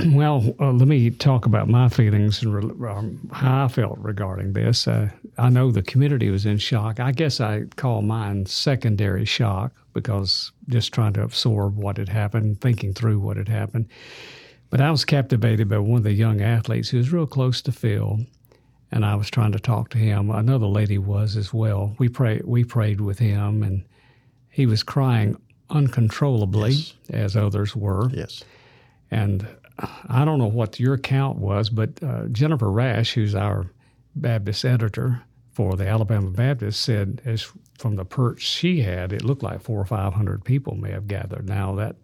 Well, 0.04 0.54
uh, 0.60 0.72
let 0.72 0.88
me 0.88 1.10
talk 1.10 1.46
about 1.46 1.68
my 1.68 1.88
feelings 1.88 2.42
and 2.42 2.84
um, 2.86 3.30
how 3.32 3.64
I 3.64 3.68
felt 3.68 3.98
regarding 3.98 4.52
this. 4.52 4.86
Uh, 4.86 5.08
I 5.38 5.48
know 5.48 5.70
the 5.70 5.82
community 5.82 6.28
was 6.28 6.44
in 6.44 6.58
shock. 6.58 7.00
I 7.00 7.12
guess 7.12 7.40
I 7.40 7.62
call 7.76 8.02
mine 8.02 8.44
secondary 8.44 9.24
shock 9.24 9.72
because 9.94 10.52
just 10.68 10.92
trying 10.92 11.14
to 11.14 11.22
absorb 11.22 11.78
what 11.78 11.96
had 11.96 12.10
happened, 12.10 12.60
thinking 12.60 12.92
through 12.92 13.20
what 13.20 13.38
had 13.38 13.48
happened. 13.48 13.88
But 14.68 14.82
I 14.82 14.90
was 14.90 15.06
captivated 15.06 15.70
by 15.70 15.78
one 15.78 15.98
of 15.98 16.04
the 16.04 16.12
young 16.12 16.42
athletes 16.42 16.90
who 16.90 16.98
was 16.98 17.12
real 17.12 17.26
close 17.26 17.62
to 17.62 17.72
Phil, 17.72 18.20
and 18.92 19.04
I 19.04 19.14
was 19.14 19.30
trying 19.30 19.52
to 19.52 19.58
talk 19.58 19.88
to 19.90 19.98
him. 19.98 20.30
Another 20.30 20.66
lady 20.66 20.98
was 20.98 21.36
as 21.36 21.54
well. 21.54 21.94
We 21.98 22.10
prayed. 22.10 22.44
We 22.44 22.64
prayed 22.64 23.00
with 23.00 23.18
him, 23.18 23.62
and 23.62 23.84
he 24.50 24.66
was 24.66 24.82
crying 24.82 25.40
uncontrollably, 25.70 26.72
yes. 26.72 26.94
as 27.08 27.36
others 27.36 27.74
were. 27.74 28.10
Yes. 28.10 28.44
And 29.10 29.46
I 29.78 30.24
don't 30.24 30.38
know 30.38 30.46
what 30.46 30.80
your 30.80 30.96
count 30.98 31.38
was, 31.38 31.68
but 31.68 32.02
uh, 32.02 32.26
Jennifer 32.26 32.70
Rash, 32.70 33.12
who's 33.12 33.34
our 33.34 33.70
Baptist 34.14 34.64
editor 34.64 35.22
for 35.52 35.76
the 35.76 35.86
Alabama 35.86 36.30
Baptist, 36.30 36.80
said 36.80 37.20
as 37.24 37.50
from 37.78 37.96
the 37.96 38.04
perch 38.04 38.40
she 38.40 38.80
had, 38.80 39.12
it 39.12 39.24
looked 39.24 39.42
like 39.42 39.60
four 39.60 39.80
or 39.80 39.84
five 39.84 40.14
hundred 40.14 40.44
people 40.44 40.76
may 40.76 40.90
have 40.90 41.06
gathered. 41.06 41.48
Now 41.48 41.74
that 41.74 41.96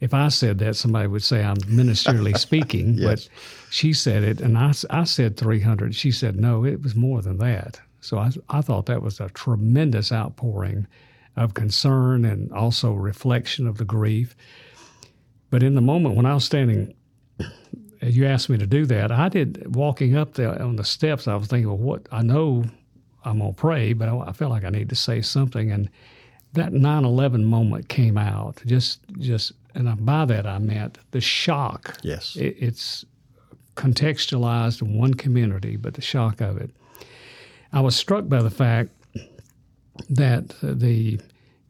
if 0.00 0.12
I 0.12 0.28
said 0.28 0.58
that, 0.58 0.76
somebody 0.76 1.08
would 1.08 1.22
say 1.22 1.42
I'm 1.42 1.56
ministerially 1.56 2.36
speaking, 2.38 2.94
yes. 2.94 3.04
but 3.04 3.28
she 3.70 3.92
said 3.92 4.22
it, 4.22 4.40
and 4.40 4.58
I, 4.58 4.72
I 4.90 5.04
said 5.04 5.36
300. 5.36 5.94
She 5.94 6.10
said 6.10 6.36
no, 6.36 6.64
it 6.64 6.82
was 6.82 6.94
more 6.94 7.22
than 7.22 7.38
that. 7.38 7.80
So 8.00 8.18
I, 8.18 8.30
I 8.48 8.60
thought 8.60 8.86
that 8.86 9.02
was 9.02 9.20
a 9.20 9.30
tremendous 9.30 10.12
outpouring 10.12 10.86
of 11.34 11.54
concern 11.54 12.24
and 12.24 12.52
also 12.52 12.92
reflection 12.92 13.66
of 13.66 13.78
the 13.78 13.84
grief. 13.84 14.36
But 15.50 15.62
in 15.62 15.74
the 15.74 15.80
moment 15.80 16.14
when 16.14 16.26
I 16.26 16.34
was 16.34 16.44
standing 16.44 16.94
you 18.08 18.26
asked 18.26 18.48
me 18.48 18.58
to 18.58 18.66
do 18.66 18.86
that. 18.86 19.10
I 19.10 19.28
did 19.28 19.74
walking 19.74 20.16
up 20.16 20.34
there 20.34 20.60
on 20.60 20.76
the 20.76 20.84
steps. 20.84 21.26
I 21.26 21.34
was 21.34 21.48
thinking, 21.48 21.68
well, 21.68 21.76
what 21.76 22.08
I 22.12 22.22
know 22.22 22.64
I'm 23.24 23.38
gonna 23.38 23.52
pray, 23.52 23.92
but 23.92 24.08
I, 24.08 24.18
I 24.18 24.32
felt 24.32 24.50
like 24.50 24.64
I 24.64 24.70
need 24.70 24.88
to 24.90 24.96
say 24.96 25.20
something. 25.20 25.70
And 25.70 25.90
that 26.52 26.72
9/11 26.72 27.44
moment 27.44 27.88
came 27.88 28.16
out. 28.16 28.62
Just, 28.66 29.00
just, 29.18 29.52
and 29.74 30.04
by 30.04 30.24
that 30.24 30.46
I 30.46 30.58
meant 30.58 30.98
the 31.10 31.20
shock. 31.20 31.98
Yes, 32.02 32.36
it, 32.36 32.56
it's 32.58 33.04
contextualized 33.74 34.82
in 34.82 34.98
one 34.98 35.14
community, 35.14 35.76
but 35.76 35.94
the 35.94 36.02
shock 36.02 36.40
of 36.40 36.56
it. 36.56 36.70
I 37.72 37.80
was 37.80 37.94
struck 37.96 38.28
by 38.28 38.42
the 38.42 38.50
fact 38.50 38.90
that 40.08 40.54
the 40.62 41.20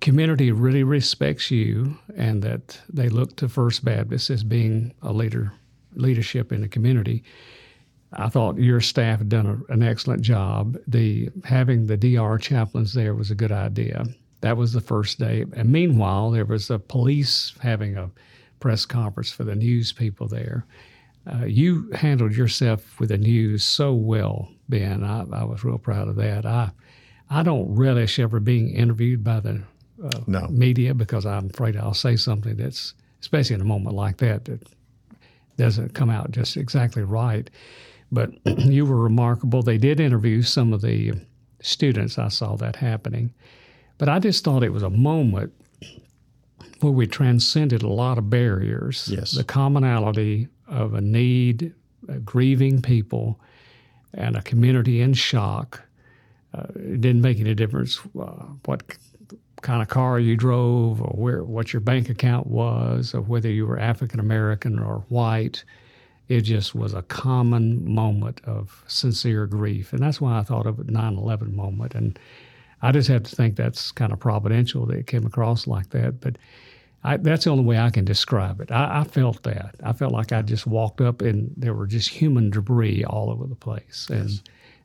community 0.01 0.53
really 0.53 0.85
respects 0.85 1.51
you 1.51 1.99
and 2.17 2.43
that 2.43 2.81
they 2.93 3.09
look 3.09 3.37
to 3.37 3.49
First 3.49 3.85
Baptist 3.85 4.31
as 4.31 4.45
being 4.45 4.93
a 5.03 5.13
leader 5.13 5.53
leadership 5.97 6.53
in 6.53 6.61
the 6.61 6.69
community. 6.69 7.23
I 8.13 8.29
thought 8.29 8.59
your 8.59 8.81
staff 8.81 9.19
had 9.19 9.29
done 9.29 9.47
a, 9.47 9.73
an 9.73 9.83
excellent 9.83 10.23
job. 10.23 10.77
The 10.87 11.31
having 11.45 11.87
the 11.87 11.97
DR 11.97 12.39
chaplains 12.39 12.95
there 12.95 13.15
was 13.15 13.31
a 13.31 13.35
good 13.35 13.53
idea. 13.53 14.05
That 14.41 14.57
was 14.57 14.73
the 14.73 14.81
first 14.81 15.19
day. 15.19 15.45
And 15.55 15.71
meanwhile, 15.71 16.31
there 16.31 16.45
was 16.45 16.71
a 16.71 16.79
police 16.79 17.55
having 17.61 17.97
a 17.97 18.11
press 18.61 18.85
conference 18.85 19.31
for 19.31 19.45
the 19.45 19.57
news 19.57 19.93
people 19.93 20.29
there. 20.29 20.65
Uh, 21.27 21.45
you 21.45 21.91
handled 21.93 22.37
yourself 22.37 23.01
with 23.01 23.09
the 23.09 23.19
news 23.19 23.65
so 23.65 23.93
well, 23.93 24.49
Ben. 24.69 25.03
I, 25.03 25.25
I, 25.33 25.45
was 25.45 25.65
real 25.65 25.79
proud 25.79 26.07
of 26.07 26.15
that. 26.17 26.47
I 26.47 26.71
I 27.29 27.43
don't 27.43 27.75
relish 27.75 28.19
ever 28.19 28.41
being 28.41 28.71
interviewed 28.71 29.25
by 29.25 29.41
the 29.41 29.63
uh, 30.03 30.21
no. 30.27 30.47
media 30.49 30.95
because 30.95 31.27
I'm 31.27 31.47
afraid 31.47 31.77
I'll 31.77 31.95
say 31.95 32.17
something 32.17 32.57
that's, 32.57 32.95
especially 33.21 33.55
in 33.55 33.61
a 33.61 33.65
moment 33.65 33.97
like 33.97 34.19
that, 34.19 34.45
that 34.45 34.63
doesn't 35.57 35.95
come 35.95 36.11
out 36.11 36.31
just 36.31 36.57
exactly 36.57 37.03
right. 37.03 37.49
But 38.13 38.31
you 38.59 38.87
were 38.87 38.97
remarkable. 38.97 39.63
They 39.63 39.79
did 39.79 40.01
interview 40.01 40.43
some 40.43 40.73
of 40.73 40.83
the 40.83 41.15
students. 41.61 42.19
I 42.19 42.29
saw 42.29 42.57
that 42.57 42.77
happening. 42.77 43.33
But 43.99 44.09
I 44.09 44.19
just 44.19 44.45
thought 44.45 44.63
it 44.63 44.73
was 44.73 44.83
a 44.83 44.91
moment 44.91 45.53
where 46.81 46.93
we 46.93 47.07
transcended 47.07 47.83
a 47.83 47.89
lot 47.89 48.19
of 48.19 48.29
barriers. 48.29 49.09
Yes. 49.11 49.33
The 49.33 49.45
commonality 49.45 50.49
of 50.69 50.95
a 50.95 51.01
need, 51.01 51.75
grieving 52.25 52.83
people, 52.83 53.41
and 54.13 54.37
a 54.37 54.43
community 54.43 55.01
in 55.01 55.15
shock. 55.15 55.83
Uh, 56.55 56.67
it 56.75 57.01
didn't 57.01 57.23
make 57.23 57.41
any 57.41 57.55
difference 57.55 57.99
uh, 58.21 58.45
what 58.65 58.83
kind 59.63 59.83
of 59.83 59.89
car 59.89 60.19
you 60.19 60.37
drove 60.37 61.01
or 61.01 61.15
where 61.17 61.45
what 61.45 61.73
your 61.73 61.81
bank 61.81 62.09
account 62.09 62.47
was 62.47 63.15
or 63.15 63.21
whether 63.21 63.51
you 63.51 63.67
were 63.67 63.79
African 63.79 64.21
American 64.21 64.79
or 64.79 65.05
white. 65.09 65.65
It 66.29 66.41
just 66.41 66.75
was 66.75 66.93
a 66.93 67.03
common 67.03 67.95
moment 67.95 68.41
of 68.45 68.83
sincere 68.89 69.47
grief. 69.47 69.93
And 69.93 70.03
that's 70.03 70.21
why 70.21 70.39
I 70.39 70.43
thought 70.43 70.67
of 70.67 70.81
it 70.81 70.89
9 70.91 71.17
11 71.17 71.55
moment. 71.55 71.95
And 71.95 72.19
I 72.83 72.93
just 72.93 73.09
have 73.09 73.23
to 73.23 73.37
think 73.37 73.57
that's 73.57 73.93
kind 73.93 74.13
of 74.13 74.19
providential 74.19 74.87
that 74.87 74.99
it 74.99 75.07
came 75.07 75.25
across 75.25 75.67
like 75.67 75.91
that. 75.91 76.21
But 76.21 76.37
I, 77.05 77.17
that's 77.17 77.45
the 77.45 77.51
only 77.51 77.65
way 77.65 77.79
I 77.79 77.91
can 77.91 78.05
describe 78.05 78.61
it. 78.61 78.73
I, 78.73 79.01
I, 79.01 79.05
felt 79.05 79.45
that. 79.45 79.77
I 79.85 79.93
felt 79.93 80.13
like 80.13 80.33
I 80.33 80.43
just 80.43 80.67
walked 80.67 81.01
up 81.01 81.23
and 81.23 81.53
there 81.57 81.75
were 81.75 81.87
just 81.87 82.09
human 82.09 82.51
debris 82.51 83.05
all 83.05 83.31
over 83.31 83.47
the 83.47 83.55
place. 83.55 84.09
And 84.11 84.41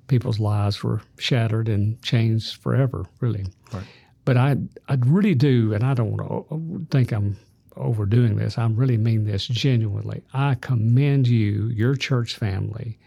people's 0.07 0.39
lives 0.39 0.83
were 0.83 1.01
shattered 1.17 1.67
and 1.67 1.99
changed 2.03 2.61
forever, 2.61 3.05
really. 3.19 3.45
Right. 3.73 3.83
But 4.23 4.37
I, 4.37 4.57
I 4.87 4.97
really 4.99 5.33
do, 5.33 5.73
and 5.73 5.83
I 5.83 5.93
don't 5.93 6.87
think 6.91 7.11
I'm 7.11 7.37
overdoing 7.75 8.35
this. 8.35 8.57
I 8.57 8.67
really 8.67 8.97
mean 8.97 9.25
this 9.25 9.47
genuinely. 9.47 10.23
I 10.33 10.55
commend 10.55 11.27
you, 11.27 11.67
your 11.67 11.95
church 11.95 12.35
family, 12.35 12.99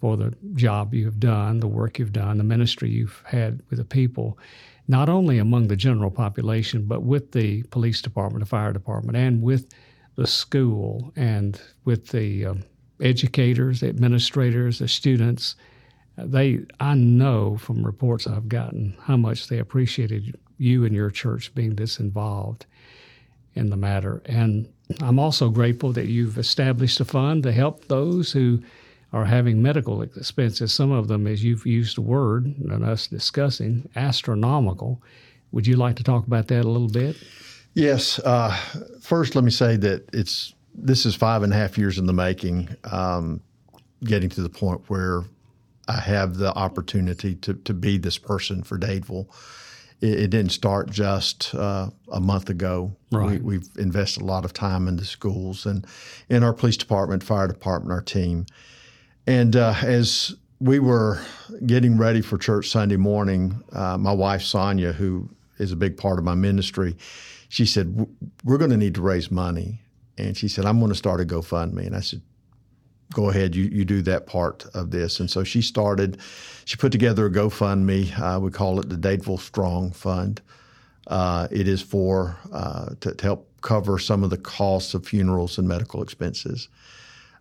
for 0.00 0.16
the 0.16 0.34
job 0.54 0.94
you've 0.94 1.20
done, 1.20 1.60
the 1.60 1.68
work 1.68 1.98
you've 1.98 2.12
done, 2.12 2.38
the 2.38 2.44
ministry 2.44 2.90
you've 2.90 3.22
had 3.26 3.62
with 3.70 3.78
the 3.78 3.84
people, 3.84 4.38
not 4.88 5.08
only 5.08 5.38
among 5.38 5.68
the 5.68 5.76
general 5.76 6.10
population, 6.10 6.86
but 6.86 7.02
with 7.02 7.32
the 7.32 7.62
police 7.64 8.02
department, 8.02 8.40
the 8.40 8.48
fire 8.48 8.72
department, 8.72 9.16
and 9.16 9.42
with 9.42 9.72
the 10.16 10.26
school 10.26 11.12
and 11.16 11.60
with 11.84 12.08
the 12.08 12.46
um, 12.46 12.62
educators, 13.00 13.80
the 13.80 13.88
administrators, 13.88 14.78
the 14.78 14.88
students. 14.88 15.54
They, 16.16 16.60
I 16.80 16.94
know 16.94 17.56
from 17.56 17.84
reports 17.84 18.26
I've 18.26 18.48
gotten 18.48 18.96
how 19.02 19.16
much 19.16 19.48
they 19.48 19.58
appreciated 19.58 20.38
you 20.60 20.84
and 20.84 20.94
your 20.94 21.10
church 21.10 21.54
being 21.54 21.74
this 21.74 21.98
involved 21.98 22.66
in 23.54 23.70
the 23.70 23.76
matter. 23.76 24.22
And 24.26 24.68
I'm 25.00 25.18
also 25.18 25.48
grateful 25.48 25.92
that 25.92 26.06
you've 26.06 26.38
established 26.38 27.00
a 27.00 27.04
fund 27.04 27.42
to 27.44 27.52
help 27.52 27.88
those 27.88 28.30
who 28.32 28.62
are 29.12 29.24
having 29.24 29.62
medical 29.62 30.02
expenses. 30.02 30.72
Some 30.72 30.92
of 30.92 31.08
them, 31.08 31.26
as 31.26 31.42
you've 31.42 31.66
used 31.66 31.96
the 31.96 32.02
word 32.02 32.44
and 32.44 32.84
us 32.84 33.06
discussing, 33.06 33.88
astronomical. 33.96 35.02
Would 35.52 35.66
you 35.66 35.76
like 35.76 35.96
to 35.96 36.04
talk 36.04 36.26
about 36.26 36.48
that 36.48 36.64
a 36.64 36.68
little 36.68 36.88
bit? 36.88 37.16
Yes. 37.74 38.18
Uh, 38.20 38.54
first, 39.00 39.34
let 39.34 39.44
me 39.44 39.50
say 39.50 39.76
that 39.78 40.08
it's 40.12 40.54
this 40.74 41.06
is 41.06 41.14
five 41.14 41.42
and 41.42 41.52
a 41.52 41.56
half 41.56 41.76
years 41.78 41.98
in 41.98 42.06
the 42.06 42.12
making, 42.12 42.68
um, 42.84 43.40
getting 44.04 44.28
to 44.30 44.42
the 44.42 44.48
point 44.48 44.82
where 44.88 45.24
I 45.88 45.98
have 45.98 46.36
the 46.36 46.54
opportunity 46.54 47.34
to 47.36 47.54
to 47.54 47.74
be 47.74 47.98
this 47.98 48.18
person 48.18 48.62
for 48.62 48.78
Dadeville 48.78 49.26
it, 50.00 50.20
it 50.20 50.30
didn't 50.30 50.52
start 50.52 50.90
just 50.90 51.54
uh, 51.54 51.90
a 52.12 52.20
month 52.20 52.50
ago. 52.50 52.94
Right. 53.10 53.42
We, 53.42 53.54
have 53.54 53.68
invested 53.78 54.22
a 54.22 54.26
lot 54.26 54.44
of 54.44 54.52
time 54.52 54.88
in 54.88 54.96
the 54.96 55.04
schools 55.04 55.66
and 55.66 55.86
in 56.28 56.42
our 56.42 56.52
police 56.52 56.76
department, 56.76 57.22
fire 57.22 57.48
department, 57.48 57.92
our 57.92 58.02
team. 58.02 58.46
And 59.26 59.56
uh, 59.56 59.74
as 59.82 60.34
we 60.60 60.78
were 60.78 61.20
getting 61.66 61.96
ready 61.96 62.20
for 62.20 62.38
church 62.38 62.68
Sunday 62.68 62.96
morning, 62.96 63.62
uh, 63.72 63.96
my 63.98 64.12
wife 64.12 64.42
Sonia, 64.42 64.92
who 64.92 65.28
is 65.58 65.72
a 65.72 65.76
big 65.76 65.96
part 65.96 66.18
of 66.18 66.24
my 66.24 66.34
ministry, 66.34 66.96
she 67.48 67.66
said, 67.66 68.06
"We're 68.44 68.58
going 68.58 68.70
to 68.70 68.76
need 68.76 68.94
to 68.94 69.02
raise 69.02 69.30
money." 69.30 69.80
And 70.16 70.36
she 70.36 70.48
said, 70.48 70.64
"I'm 70.64 70.78
going 70.78 70.90
to 70.90 70.96
start 70.96 71.20
a 71.20 71.24
GoFundMe." 71.24 71.86
And 71.86 71.96
I 71.96 72.00
said, 72.00 72.22
go 73.12 73.30
ahead, 73.30 73.54
you, 73.54 73.64
you 73.64 73.84
do 73.84 74.02
that 74.02 74.26
part 74.26 74.66
of 74.74 74.90
this. 74.90 75.20
And 75.20 75.30
so 75.30 75.44
she 75.44 75.62
started, 75.62 76.18
she 76.64 76.76
put 76.76 76.92
together 76.92 77.26
a 77.26 77.30
GoFundMe. 77.30 78.18
Uh, 78.18 78.40
we 78.40 78.50
call 78.50 78.80
it 78.80 78.88
the 78.88 78.96
Dadeville 78.96 79.40
Strong 79.40 79.92
Fund. 79.92 80.40
Uh, 81.06 81.48
it 81.50 81.66
is 81.66 81.82
for 81.82 82.36
uh, 82.52 82.90
to, 83.00 83.14
to, 83.14 83.24
help 83.24 83.48
cover 83.62 83.98
some 83.98 84.22
of 84.22 84.30
the 84.30 84.38
costs 84.38 84.94
of 84.94 85.04
funerals 85.04 85.58
and 85.58 85.66
medical 85.66 86.02
expenses. 86.02 86.68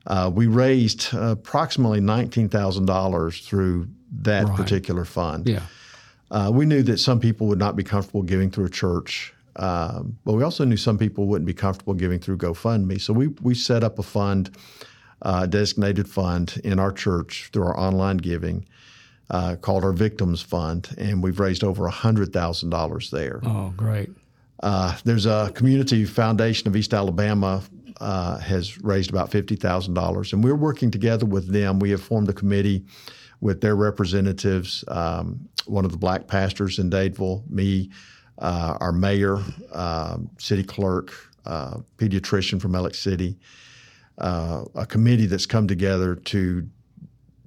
Uh, 0.07 0.31
we 0.33 0.47
raised 0.47 1.13
approximately 1.13 1.99
$19,000 1.99 3.43
through 3.43 3.87
that 4.11 4.45
right. 4.45 4.55
particular 4.57 5.05
fund. 5.05 5.47
Yeah. 5.47 5.61
Uh, 6.31 6.49
we 6.53 6.65
knew 6.65 6.81
that 6.83 6.97
some 6.97 7.19
people 7.19 7.47
would 7.47 7.59
not 7.59 7.75
be 7.75 7.83
comfortable 7.83 8.23
giving 8.23 8.49
through 8.49 8.65
a 8.65 8.69
church. 8.69 9.33
Um, 9.55 10.17
but 10.25 10.33
we 10.33 10.43
also 10.43 10.63
knew 10.63 10.77
some 10.77 10.97
people 10.97 11.27
wouldn't 11.27 11.45
be 11.45 11.53
comfortable 11.53 11.93
giving 11.93 12.19
through 12.19 12.37
GoFundMe. 12.37 12.99
So 12.99 13.13
we, 13.13 13.27
we 13.41 13.53
set 13.53 13.83
up 13.83 13.99
a 13.99 14.03
fund 14.03 14.55
uh, 15.21 15.45
designated 15.45 16.09
fund 16.09 16.59
in 16.63 16.79
our 16.79 16.91
church 16.91 17.49
through 17.51 17.63
our 17.63 17.79
online 17.79 18.17
giving 18.17 18.65
uh, 19.29 19.55
called 19.55 19.83
our 19.83 19.93
Victims 19.93 20.41
Fund, 20.41 20.89
and 20.97 21.21
we've 21.21 21.39
raised 21.39 21.63
over 21.63 21.87
$100,000 21.87 23.09
there. 23.11 23.39
Oh, 23.43 23.73
great. 23.77 24.09
Uh, 24.61 24.97
there's 25.03 25.25
a 25.25 25.51
community 25.55 26.03
foundation 26.05 26.67
of 26.67 26.75
East 26.75 26.93
Alabama 26.93 27.61
uh, 28.01 28.37
has 28.39 28.81
raised 28.81 29.09
about 29.09 29.29
$50,000, 29.31 30.33
and 30.33 30.43
we're 30.43 30.55
working 30.55 30.91
together 30.91 31.25
with 31.25 31.47
them. 31.47 31.79
We 31.79 31.91
have 31.91 32.01
formed 32.01 32.29
a 32.29 32.33
committee 32.33 32.85
with 33.41 33.61
their 33.61 33.75
representatives, 33.75 34.83
um, 34.89 35.47
one 35.65 35.85
of 35.85 35.91
the 35.91 35.97
black 35.97 36.27
pastors 36.27 36.79
in 36.79 36.89
Dadeville, 36.89 37.49
me, 37.49 37.89
uh, 38.39 38.77
our 38.81 38.91
mayor, 38.91 39.37
uh, 39.71 40.17
city 40.37 40.63
clerk, 40.63 41.13
pediatrician 41.97 42.61
from 42.61 42.75
Alex 42.75 42.99
City, 42.99 43.37
uh, 44.19 44.65
a 44.75 44.85
committee 44.85 45.25
that's 45.25 45.45
come 45.45 45.67
together 45.67 46.15
to 46.15 46.67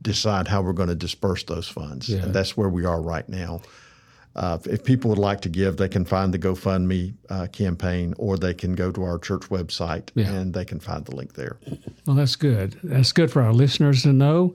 decide 0.00 0.48
how 0.48 0.62
we're 0.62 0.72
going 0.72 0.88
to 0.88 0.94
disperse 0.94 1.44
those 1.44 1.68
funds. 1.68 2.08
Yeah. 2.08 2.22
And 2.22 2.34
that's 2.34 2.56
where 2.56 2.68
we 2.68 2.84
are 2.84 3.00
right 3.00 3.28
now. 3.28 3.62
Uh, 4.34 4.58
if 4.64 4.82
people 4.82 5.10
would 5.10 5.18
like 5.18 5.42
to 5.42 5.48
give, 5.48 5.76
they 5.76 5.88
can 5.88 6.04
find 6.04 6.32
the 6.32 6.38
GoFundMe 6.38 7.14
uh, 7.28 7.46
campaign 7.48 8.14
or 8.16 8.38
they 8.38 8.54
can 8.54 8.74
go 8.74 8.90
to 8.90 9.02
our 9.04 9.18
church 9.18 9.42
website 9.42 10.08
yeah. 10.14 10.32
and 10.32 10.54
they 10.54 10.64
can 10.64 10.80
find 10.80 11.04
the 11.04 11.14
link 11.14 11.34
there. 11.34 11.58
Well, 12.06 12.16
that's 12.16 12.36
good. 12.36 12.78
That's 12.82 13.12
good 13.12 13.30
for 13.30 13.42
our 13.42 13.52
listeners 13.52 14.02
to 14.04 14.12
know. 14.12 14.54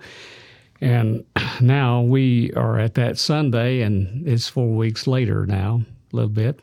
And 0.82 1.26
now 1.62 2.02
we 2.02 2.52
are 2.54 2.80
at 2.80 2.96
that 2.96 3.20
Sunday, 3.20 3.82
and 3.82 4.28
it's 4.28 4.48
four 4.48 4.70
weeks 4.70 5.06
later 5.06 5.46
now, 5.46 5.84
a 6.12 6.16
little 6.16 6.30
bit. 6.30 6.60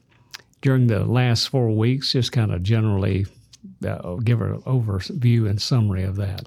During 0.61 0.89
the 0.89 1.05
last 1.05 1.49
four 1.51 1.71
weeks, 1.71 2.13
just 2.13 2.33
kind 2.33 2.53
of 2.53 2.63
generally 2.63 3.27
uh, 3.85 4.17
give 4.17 4.41
an 4.41 4.61
overview 4.63 5.49
and 5.49 5.61
summary 5.61 6.03
of 6.03 6.17
that? 6.17 6.47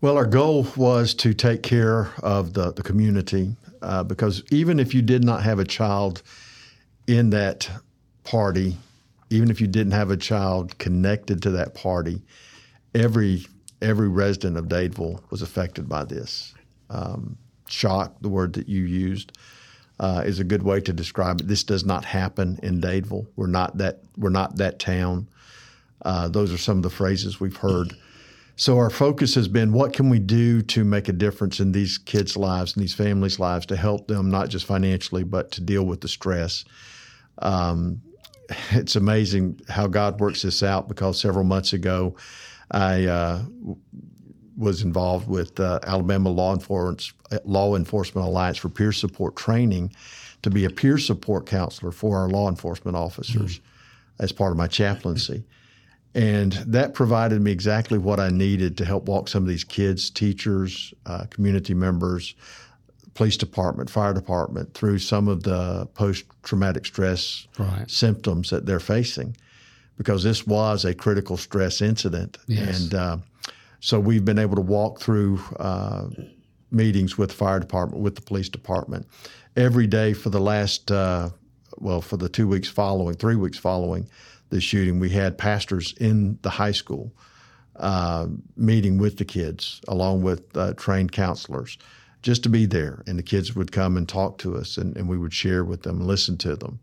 Well, 0.00 0.16
our 0.16 0.26
goal 0.26 0.66
was 0.76 1.14
to 1.14 1.34
take 1.34 1.62
care 1.62 2.10
of 2.22 2.54
the, 2.54 2.72
the 2.72 2.82
community 2.82 3.54
uh, 3.82 4.02
because 4.02 4.42
even 4.50 4.78
if 4.80 4.94
you 4.94 5.02
did 5.02 5.24
not 5.24 5.42
have 5.42 5.58
a 5.58 5.64
child 5.64 6.22
in 7.06 7.30
that 7.30 7.68
party, 8.24 8.76
even 9.30 9.50
if 9.50 9.60
you 9.60 9.66
didn't 9.66 9.92
have 9.92 10.10
a 10.10 10.16
child 10.16 10.78
connected 10.78 11.42
to 11.42 11.50
that 11.50 11.74
party, 11.74 12.22
every 12.94 13.46
every 13.82 14.08
resident 14.08 14.58
of 14.58 14.66
Dadeville 14.66 15.20
was 15.30 15.40
affected 15.42 15.88
by 15.88 16.04
this. 16.04 16.54
Um, 16.90 17.38
shock, 17.68 18.14
the 18.20 18.28
word 18.28 18.52
that 18.54 18.68
you 18.68 18.82
used, 18.84 19.32
uh, 19.98 20.22
is 20.26 20.38
a 20.38 20.44
good 20.44 20.62
way 20.62 20.80
to 20.80 20.92
describe 20.92 21.40
it. 21.40 21.48
This 21.48 21.64
does 21.64 21.84
not 21.84 22.04
happen 22.04 22.58
in 22.62 22.80
Dadeville. 22.80 23.26
We're 23.36 23.46
not 23.46 23.78
that. 23.78 24.00
We're 24.16 24.30
not 24.30 24.56
that 24.56 24.78
town. 24.78 25.28
Uh, 26.02 26.28
those 26.28 26.52
are 26.52 26.58
some 26.58 26.76
of 26.76 26.82
the 26.82 26.90
phrases 26.90 27.40
we've 27.40 27.56
heard. 27.56 27.94
So 28.56 28.76
our 28.76 28.90
focus 28.90 29.34
has 29.36 29.48
been 29.48 29.72
what 29.72 29.92
can 29.92 30.10
we 30.10 30.18
do 30.18 30.60
to 30.62 30.84
make 30.84 31.08
a 31.08 31.12
difference 31.12 31.60
in 31.60 31.72
these 31.72 31.96
kids' 31.96 32.36
lives 32.36 32.74
and 32.74 32.82
these 32.82 32.94
families' 32.94 33.38
lives 33.38 33.64
to 33.66 33.76
help 33.76 34.06
them 34.06 34.30
not 34.30 34.50
just 34.50 34.66
financially 34.66 35.24
but 35.24 35.50
to 35.52 35.60
deal 35.62 35.84
with 35.84 36.02
the 36.02 36.08
stress. 36.08 36.64
Um, 37.38 38.02
it's 38.72 38.96
amazing 38.96 39.60
how 39.68 39.86
God 39.86 40.20
works 40.20 40.42
this 40.42 40.62
out 40.62 40.88
because 40.88 41.20
several 41.20 41.44
months 41.44 41.72
ago, 41.72 42.16
I 42.70 43.06
uh, 43.06 43.42
was 44.56 44.82
involved 44.82 45.26
with 45.26 45.58
uh, 45.58 45.80
Alabama 45.86 46.28
Law 46.28 46.52
Enforcement, 46.52 47.12
Law 47.44 47.76
Enforcement 47.76 48.26
Alliance 48.26 48.58
for 48.58 48.68
Peer 48.68 48.92
Support 48.92 49.36
Training 49.36 49.92
to 50.42 50.50
be 50.50 50.64
a 50.64 50.70
peer 50.70 50.98
support 50.98 51.46
counselor 51.46 51.92
for 51.92 52.18
our 52.18 52.28
law 52.28 52.48
enforcement 52.48 52.96
officers 52.96 53.58
mm-hmm. 53.58 54.22
as 54.22 54.32
part 54.32 54.52
of 54.52 54.58
my 54.58 54.66
chaplaincy. 54.66 55.44
And 56.14 56.52
that 56.52 56.94
provided 56.94 57.40
me 57.40 57.52
exactly 57.52 57.98
what 57.98 58.18
I 58.18 58.30
needed 58.30 58.76
to 58.78 58.84
help 58.84 59.06
walk 59.06 59.28
some 59.28 59.44
of 59.44 59.48
these 59.48 59.62
kids, 59.62 60.10
teachers, 60.10 60.92
uh, 61.06 61.26
community 61.30 61.74
members, 61.74 62.34
police 63.14 63.36
department, 63.36 63.88
fire 63.88 64.12
department 64.12 64.74
through 64.74 64.98
some 64.98 65.28
of 65.28 65.42
the 65.44 65.86
post 65.94 66.24
traumatic 66.42 66.86
stress 66.86 67.46
right. 67.58 67.88
symptoms 67.88 68.50
that 68.50 68.66
they're 68.66 68.80
facing 68.80 69.36
because 69.96 70.22
this 70.22 70.46
was 70.46 70.84
a 70.84 70.94
critical 70.94 71.36
stress 71.36 71.80
incident. 71.80 72.38
Yes. 72.46 72.80
And 72.80 72.94
uh, 72.94 73.16
so 73.80 74.00
we've 74.00 74.24
been 74.24 74.38
able 74.38 74.56
to 74.56 74.62
walk 74.62 75.00
through 75.00 75.40
uh, 75.60 76.08
meetings 76.70 77.18
with 77.18 77.30
the 77.30 77.36
fire 77.36 77.60
department, 77.60 78.02
with 78.02 78.16
the 78.16 78.22
police 78.22 78.48
department 78.48 79.06
every 79.56 79.86
day 79.86 80.12
for 80.12 80.30
the 80.30 80.40
last, 80.40 80.90
uh, 80.90 81.28
well, 81.78 82.00
for 82.00 82.16
the 82.16 82.28
two 82.28 82.48
weeks 82.48 82.68
following, 82.68 83.14
three 83.14 83.36
weeks 83.36 83.58
following 83.58 84.08
the 84.50 84.60
shooting, 84.60 85.00
we 85.00 85.10
had 85.10 85.38
pastors 85.38 85.94
in 85.98 86.38
the 86.42 86.50
high 86.50 86.72
school 86.72 87.12
uh, 87.76 88.26
meeting 88.56 88.98
with 88.98 89.16
the 89.16 89.24
kids 89.24 89.80
along 89.88 90.22
with 90.22 90.56
uh, 90.56 90.74
trained 90.74 91.12
counselors 91.12 91.78
just 92.22 92.42
to 92.42 92.48
be 92.48 92.66
there. 92.66 93.02
And 93.06 93.18
the 93.18 93.22
kids 93.22 93.56
would 93.56 93.72
come 93.72 93.96
and 93.96 94.08
talk 94.08 94.38
to 94.38 94.56
us 94.56 94.76
and, 94.76 94.96
and 94.96 95.08
we 95.08 95.16
would 95.16 95.32
share 95.32 95.64
with 95.64 95.82
them 95.82 96.00
listen 96.00 96.36
to 96.38 96.56
them. 96.56 96.78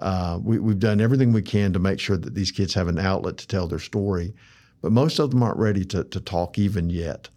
Uh, 0.00 0.38
we, 0.42 0.56
have 0.56 0.78
done 0.78 1.00
everything 1.00 1.32
we 1.32 1.42
can 1.42 1.72
to 1.72 1.78
make 1.78 1.98
sure 1.98 2.16
that 2.16 2.34
these 2.34 2.52
kids 2.52 2.74
have 2.74 2.88
an 2.88 2.98
outlet 2.98 3.36
to 3.38 3.48
tell 3.48 3.66
their 3.66 3.78
story, 3.78 4.32
but 4.80 4.92
most 4.92 5.18
of 5.18 5.30
them 5.30 5.42
aren't 5.42 5.58
ready 5.58 5.84
to, 5.84 6.04
to 6.04 6.20
talk 6.20 6.58
even 6.58 6.88
yet. 6.88 7.28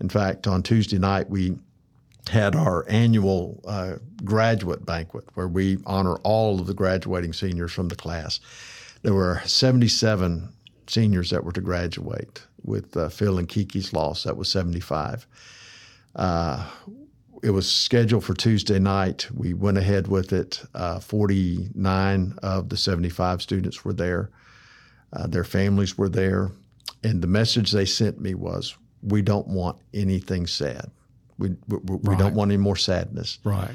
In 0.00 0.08
fact, 0.08 0.46
on 0.46 0.62
Tuesday 0.62 0.98
night, 0.98 1.30
we 1.30 1.56
had 2.28 2.54
our 2.54 2.86
annual 2.88 3.60
uh, 3.66 3.96
graduate 4.24 4.84
banquet 4.84 5.24
where 5.34 5.48
we 5.48 5.78
honor 5.86 6.16
all 6.16 6.60
of 6.60 6.66
the 6.66 6.74
graduating 6.74 7.32
seniors 7.32 7.72
from 7.72 7.88
the 7.88 7.96
class. 7.96 8.40
There 9.02 9.14
were 9.14 9.40
77 9.44 10.52
seniors 10.86 11.30
that 11.30 11.44
were 11.44 11.52
to 11.52 11.60
graduate. 11.60 12.46
With 12.62 12.94
uh, 12.94 13.08
Phil 13.08 13.38
and 13.38 13.48
Kiki's 13.48 13.94
loss, 13.94 14.24
that 14.24 14.36
was 14.36 14.50
75. 14.50 15.26
Uh, 16.14 16.68
it 17.42 17.50
was 17.50 17.70
scheduled 17.70 18.24
for 18.24 18.34
Tuesday 18.34 18.78
night. 18.78 19.28
We 19.32 19.54
went 19.54 19.78
ahead 19.78 20.08
with 20.08 20.32
it. 20.32 20.62
Uh, 20.74 21.00
49 21.00 22.34
of 22.42 22.68
the 22.68 22.76
75 22.76 23.40
students 23.40 23.82
were 23.82 23.94
there. 23.94 24.30
Uh, 25.12 25.26
their 25.26 25.44
families 25.44 25.96
were 25.96 26.10
there. 26.10 26.50
And 27.02 27.22
the 27.22 27.26
message 27.26 27.72
they 27.72 27.86
sent 27.86 28.20
me 28.20 28.34
was, 28.34 28.76
we 29.02 29.22
don't 29.22 29.48
want 29.48 29.78
anything 29.94 30.46
sad. 30.46 30.90
We, 31.38 31.50
we, 31.68 31.78
we 31.78 31.96
right. 32.10 32.18
don't 32.18 32.34
want 32.34 32.50
any 32.50 32.58
more 32.58 32.76
sadness. 32.76 33.38
Right. 33.42 33.70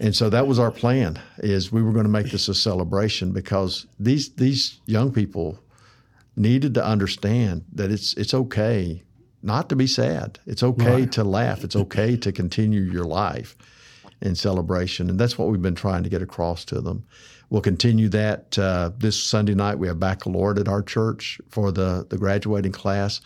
And 0.00 0.14
so 0.14 0.28
that 0.30 0.46
was 0.46 0.58
our 0.58 0.70
plan 0.70 1.20
is 1.38 1.70
we 1.70 1.82
were 1.82 1.92
going 1.92 2.04
to 2.04 2.10
make 2.10 2.30
this 2.30 2.48
a 2.48 2.54
celebration 2.54 3.32
because 3.32 3.86
these 3.98 4.30
these 4.34 4.80
young 4.86 5.12
people 5.12 5.58
needed 6.36 6.74
to 6.74 6.84
understand 6.84 7.64
that 7.72 7.90
it's 7.90 8.14
it's 8.14 8.34
okay 8.34 9.02
not 9.42 9.68
to 9.68 9.76
be 9.76 9.86
sad. 9.86 10.38
It's 10.46 10.62
okay 10.62 11.02
right. 11.02 11.12
to 11.12 11.22
laugh. 11.22 11.64
It's 11.64 11.76
okay 11.76 12.16
to 12.16 12.32
continue 12.32 12.80
your 12.80 13.04
life 13.04 13.56
in 14.22 14.34
celebration. 14.34 15.10
And 15.10 15.20
that's 15.20 15.38
what 15.38 15.48
we've 15.48 15.60
been 15.60 15.74
trying 15.74 16.02
to 16.02 16.08
get 16.08 16.22
across 16.22 16.64
to 16.66 16.80
them. 16.80 17.04
We'll 17.50 17.60
continue 17.60 18.08
that 18.08 18.58
uh, 18.58 18.90
this 18.96 19.22
Sunday 19.22 19.54
night. 19.54 19.78
We 19.78 19.86
have 19.86 20.00
baccalaureate 20.00 20.58
at 20.58 20.68
our 20.68 20.82
church 20.82 21.40
for 21.50 21.70
the, 21.70 22.06
the 22.08 22.16
graduating 22.16 22.72
class. 22.72 23.20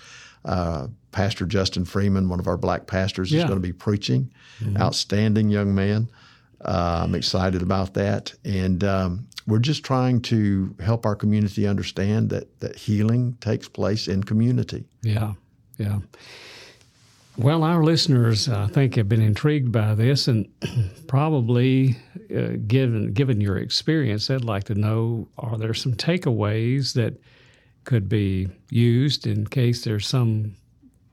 Uh, 0.45 0.89
Pastor 1.13 1.47
Justin 1.47 1.85
Freeman, 1.85 2.29
one 2.29 2.41
of 2.41 2.49
our 2.49 2.57
black 2.57 2.89
pastors, 2.89 3.31
yeah. 3.31 3.39
is 3.39 3.45
going 3.45 3.57
to 3.57 3.67
be 3.67 3.73
preaching. 3.73 4.31
Mm-hmm. 4.61 4.83
Outstanding 4.83 5.51
young 5.51 5.73
man. 5.75 6.11
Uh, 6.61 7.03
I'm 7.05 7.15
excited 7.15 7.63
about 7.63 7.95
that. 7.95 8.35
And 8.45 8.83
um, 8.85 9.29
we're 9.47 9.59
just 9.59 9.85
trying 9.85 10.21
to 10.23 10.75
help 10.81 11.07
our 11.07 11.17
community 11.17 11.67
understand 11.67 12.31
that, 12.31 12.61
that 12.61 12.77
healing 12.77 13.37
takes 13.41 13.69
place 13.69 14.09
in 14.09 14.25
community. 14.25 14.85
Yeah, 15.03 15.35
yeah. 15.79 16.01
Well, 17.39 17.63
our 17.63 17.85
listeners, 17.85 18.49
I 18.49 18.67
think, 18.67 18.97
have 18.97 19.09
been 19.09 19.23
intrigued 19.23 19.71
by 19.71 19.95
this, 19.95 20.27
and 20.27 20.49
probably, 21.07 21.97
uh, 22.37 22.57
given 22.67 23.13
given 23.13 23.41
your 23.41 23.57
experience, 23.57 24.27
they'd 24.27 24.45
like 24.45 24.65
to 24.65 24.75
know: 24.75 25.29
Are 25.39 25.57
there 25.57 25.73
some 25.73 25.95
takeaways 25.95 26.95
that 26.95 27.15
could 27.85 28.09
be 28.09 28.49
used 28.71 29.25
in 29.25 29.47
case 29.47 29.85
there's 29.85 30.07
some 30.07 30.57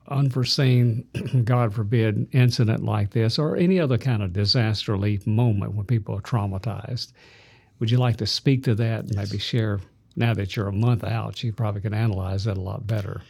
unforeseen, 0.08 1.06
God 1.44 1.74
forbid, 1.74 2.28
incident 2.32 2.84
like 2.84 3.10
this, 3.10 3.38
or 3.38 3.56
any 3.56 3.80
other 3.80 3.98
kind 3.98 4.22
of 4.22 4.32
disaster 4.32 4.92
relief 4.92 5.26
moment 5.26 5.74
when 5.74 5.86
people 5.86 6.16
are 6.16 6.22
traumatized? 6.22 7.12
Would 7.78 7.90
you 7.90 7.98
like 7.98 8.16
to 8.18 8.26
speak 8.26 8.64
to 8.64 8.74
that 8.76 9.00
and 9.00 9.14
yes. 9.14 9.30
maybe 9.30 9.38
share? 9.38 9.80
Now 10.18 10.32
that 10.32 10.56
you're 10.56 10.68
a 10.68 10.72
month 10.72 11.04
out, 11.04 11.42
you 11.42 11.52
probably 11.52 11.82
can 11.82 11.92
analyze 11.92 12.44
that 12.44 12.56
a 12.56 12.60
lot 12.60 12.86
better. 12.86 13.20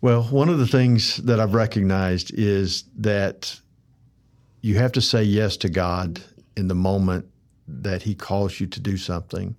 Well, 0.00 0.22
one 0.24 0.48
of 0.48 0.58
the 0.58 0.66
things 0.66 1.18
that 1.18 1.40
I've 1.40 1.54
recognized 1.54 2.32
is 2.34 2.84
that 2.96 3.60
you 4.62 4.76
have 4.78 4.92
to 4.92 5.00
say 5.00 5.22
yes 5.22 5.56
to 5.58 5.68
God 5.68 6.22
in 6.56 6.68
the 6.68 6.74
moment 6.74 7.26
that 7.68 8.02
He 8.02 8.14
calls 8.14 8.58
you 8.60 8.66
to 8.66 8.80
do 8.80 8.96
something. 8.96 9.56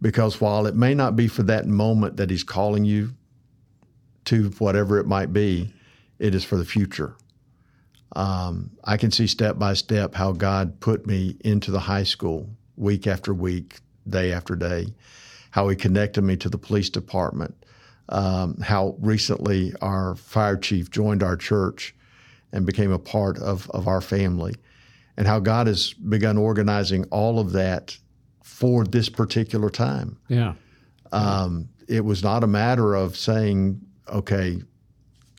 Because 0.00 0.40
while 0.40 0.66
it 0.66 0.74
may 0.74 0.94
not 0.94 1.16
be 1.16 1.28
for 1.28 1.42
that 1.44 1.66
moment 1.66 2.16
that 2.16 2.30
He's 2.30 2.44
calling 2.44 2.84
you 2.84 3.14
to 4.26 4.50
whatever 4.58 4.98
it 4.98 5.06
might 5.06 5.32
be, 5.32 5.72
it 6.18 6.34
is 6.34 6.44
for 6.44 6.56
the 6.56 6.64
future. 6.64 7.16
Um, 8.14 8.70
I 8.84 8.96
can 8.96 9.10
see 9.10 9.26
step 9.26 9.58
by 9.58 9.74
step 9.74 10.14
how 10.14 10.32
God 10.32 10.80
put 10.80 11.06
me 11.06 11.36
into 11.40 11.70
the 11.70 11.80
high 11.80 12.04
school 12.04 12.50
week 12.76 13.06
after 13.06 13.32
week, 13.32 13.80
day 14.08 14.32
after 14.32 14.54
day, 14.54 14.88
how 15.50 15.68
He 15.68 15.76
connected 15.76 16.22
me 16.22 16.36
to 16.36 16.48
the 16.48 16.58
police 16.58 16.90
department, 16.90 17.54
um, 18.08 18.58
how 18.58 18.96
recently 19.00 19.72
our 19.80 20.14
fire 20.14 20.56
chief 20.56 20.90
joined 20.90 21.22
our 21.22 21.36
church 21.36 21.94
and 22.52 22.66
became 22.66 22.92
a 22.92 22.98
part 22.98 23.38
of, 23.38 23.70
of 23.70 23.88
our 23.88 24.02
family, 24.02 24.54
and 25.16 25.26
how 25.26 25.40
God 25.40 25.66
has 25.66 25.94
begun 25.94 26.36
organizing 26.36 27.04
all 27.04 27.38
of 27.38 27.52
that 27.52 27.96
for 28.42 28.84
this 28.84 29.08
particular 29.08 29.70
time. 29.70 30.18
Yeah. 30.28 30.54
Um, 31.12 31.68
it 31.88 32.04
was 32.04 32.22
not 32.22 32.44
a 32.44 32.46
matter 32.46 32.94
of 32.94 33.16
saying, 33.16 33.80
okay, 34.08 34.62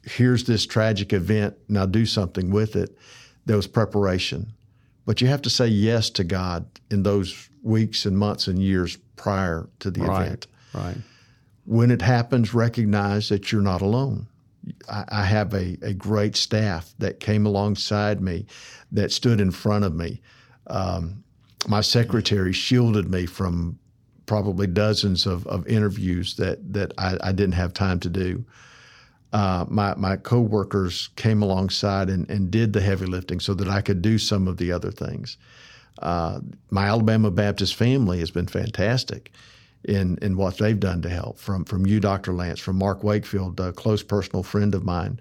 here's 0.04 0.44
this 0.44 0.66
tragic 0.66 1.14
event, 1.14 1.56
now 1.70 1.86
do 1.86 2.06
something 2.06 2.52
with 2.52 2.76
it. 2.76 2.98
There 3.46 3.56
was 3.56 3.68
preparation. 3.68 4.54
But 5.06 5.22
you 5.22 5.28
have 5.28 5.42
to 5.44 5.50
say 5.50 5.68
yes 5.68 6.10
to 6.12 6.24
God 6.24 6.66
in 6.90 7.04
those 7.04 7.50
weeks 7.62 8.06
and 8.06 8.18
months 8.18 8.48
and 8.48 8.60
years 8.60 8.98
prior 9.16 9.70
to 9.80 9.92
the 9.92 10.02
right, 10.02 10.26
event. 10.26 10.48
Right 10.74 10.98
when 11.66 11.92
it 11.92 12.02
happens, 12.02 12.54
recognize 12.54 13.30
that 13.30 13.52
you're 13.52 13.62
not 13.62 13.82
alone. 13.82 14.28
I, 14.90 15.06
I 15.10 15.24
have 15.24 15.54
a, 15.54 15.78
a 15.82 15.94
great 15.94 16.36
staff 16.36 16.94
that 17.00 17.20
came 17.20 17.46
alongside 17.46 18.22
me, 18.22 18.46
that 18.92 19.12
stood 19.12 19.40
in 19.40 19.52
front 19.52 19.86
of 19.86 19.94
me. 19.96 20.22
Um, 20.68 21.24
my 21.68 21.82
secretary 21.82 22.54
shielded 22.54 23.10
me 23.10 23.26
from 23.26 23.80
probably 24.26 24.68
dozens 24.68 25.26
of, 25.26 25.46
of 25.48 25.68
interviews 25.68 26.36
that, 26.36 26.74
that 26.74 26.94
I, 26.98 27.18
I 27.22 27.32
didn't 27.32 27.56
have 27.56 27.74
time 27.74 28.00
to 28.02 28.10
do. 28.10 28.46
Uh, 29.32 29.66
my, 29.68 29.96
my 29.96 30.16
coworkers 30.16 31.10
came 31.16 31.42
alongside 31.42 32.10
and, 32.10 32.30
and 32.30 32.52
did 32.52 32.74
the 32.74 32.82
heavy 32.82 33.06
lifting 33.06 33.40
so 33.40 33.54
that 33.56 33.68
I 33.68 33.82
could 33.82 34.02
do 34.02 34.18
some 34.18 34.48
of 34.48 34.58
the 34.58 34.72
other 34.72 34.92
things. 34.92 35.38
Uh, 36.02 36.40
my 36.70 36.86
Alabama 36.86 37.32
Baptist 37.32 37.76
family 37.76 38.20
has 38.20 38.32
been 38.32 38.48
fantastic 38.48 39.32
in 39.84 40.18
in 40.22 40.38
what 40.38 40.58
they've 40.58 40.80
done 40.80 41.02
to 41.02 41.10
help. 41.10 41.38
From 41.40 41.66
from 41.66 41.86
you, 41.86 42.00
Dr. 42.00 42.34
Lance, 42.34 42.60
from 42.60 42.78
Mark 42.78 43.04
Wakefield, 43.04 43.60
a 43.60 43.72
close 43.72 44.04
personal 44.04 44.44
friend 44.44 44.74
of 44.74 44.84
mine, 44.84 45.20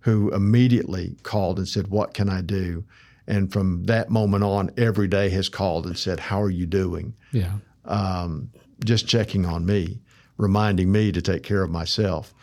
who 0.00 0.32
immediately 0.32 1.16
called 1.22 1.58
and 1.58 1.68
said, 1.68 1.88
"What 1.88 2.14
can 2.14 2.28
I 2.28 2.40
do?" 2.40 2.84
And 3.26 3.52
from 3.52 3.84
that 3.84 4.10
moment 4.10 4.44
on, 4.44 4.70
every 4.76 5.08
day 5.08 5.30
has 5.30 5.48
called 5.48 5.86
and 5.86 5.96
said, 5.96 6.20
"How 6.20 6.42
are 6.42 6.50
you 6.50 6.66
doing?" 6.66 7.14
Yeah, 7.32 7.54
um, 7.84 8.50
just 8.84 9.06
checking 9.06 9.46
on 9.46 9.66
me, 9.66 10.00
reminding 10.36 10.90
me 10.90 11.12
to 11.12 11.22
take 11.22 11.42
care 11.42 11.62
of 11.62 11.70
myself. 11.70 12.34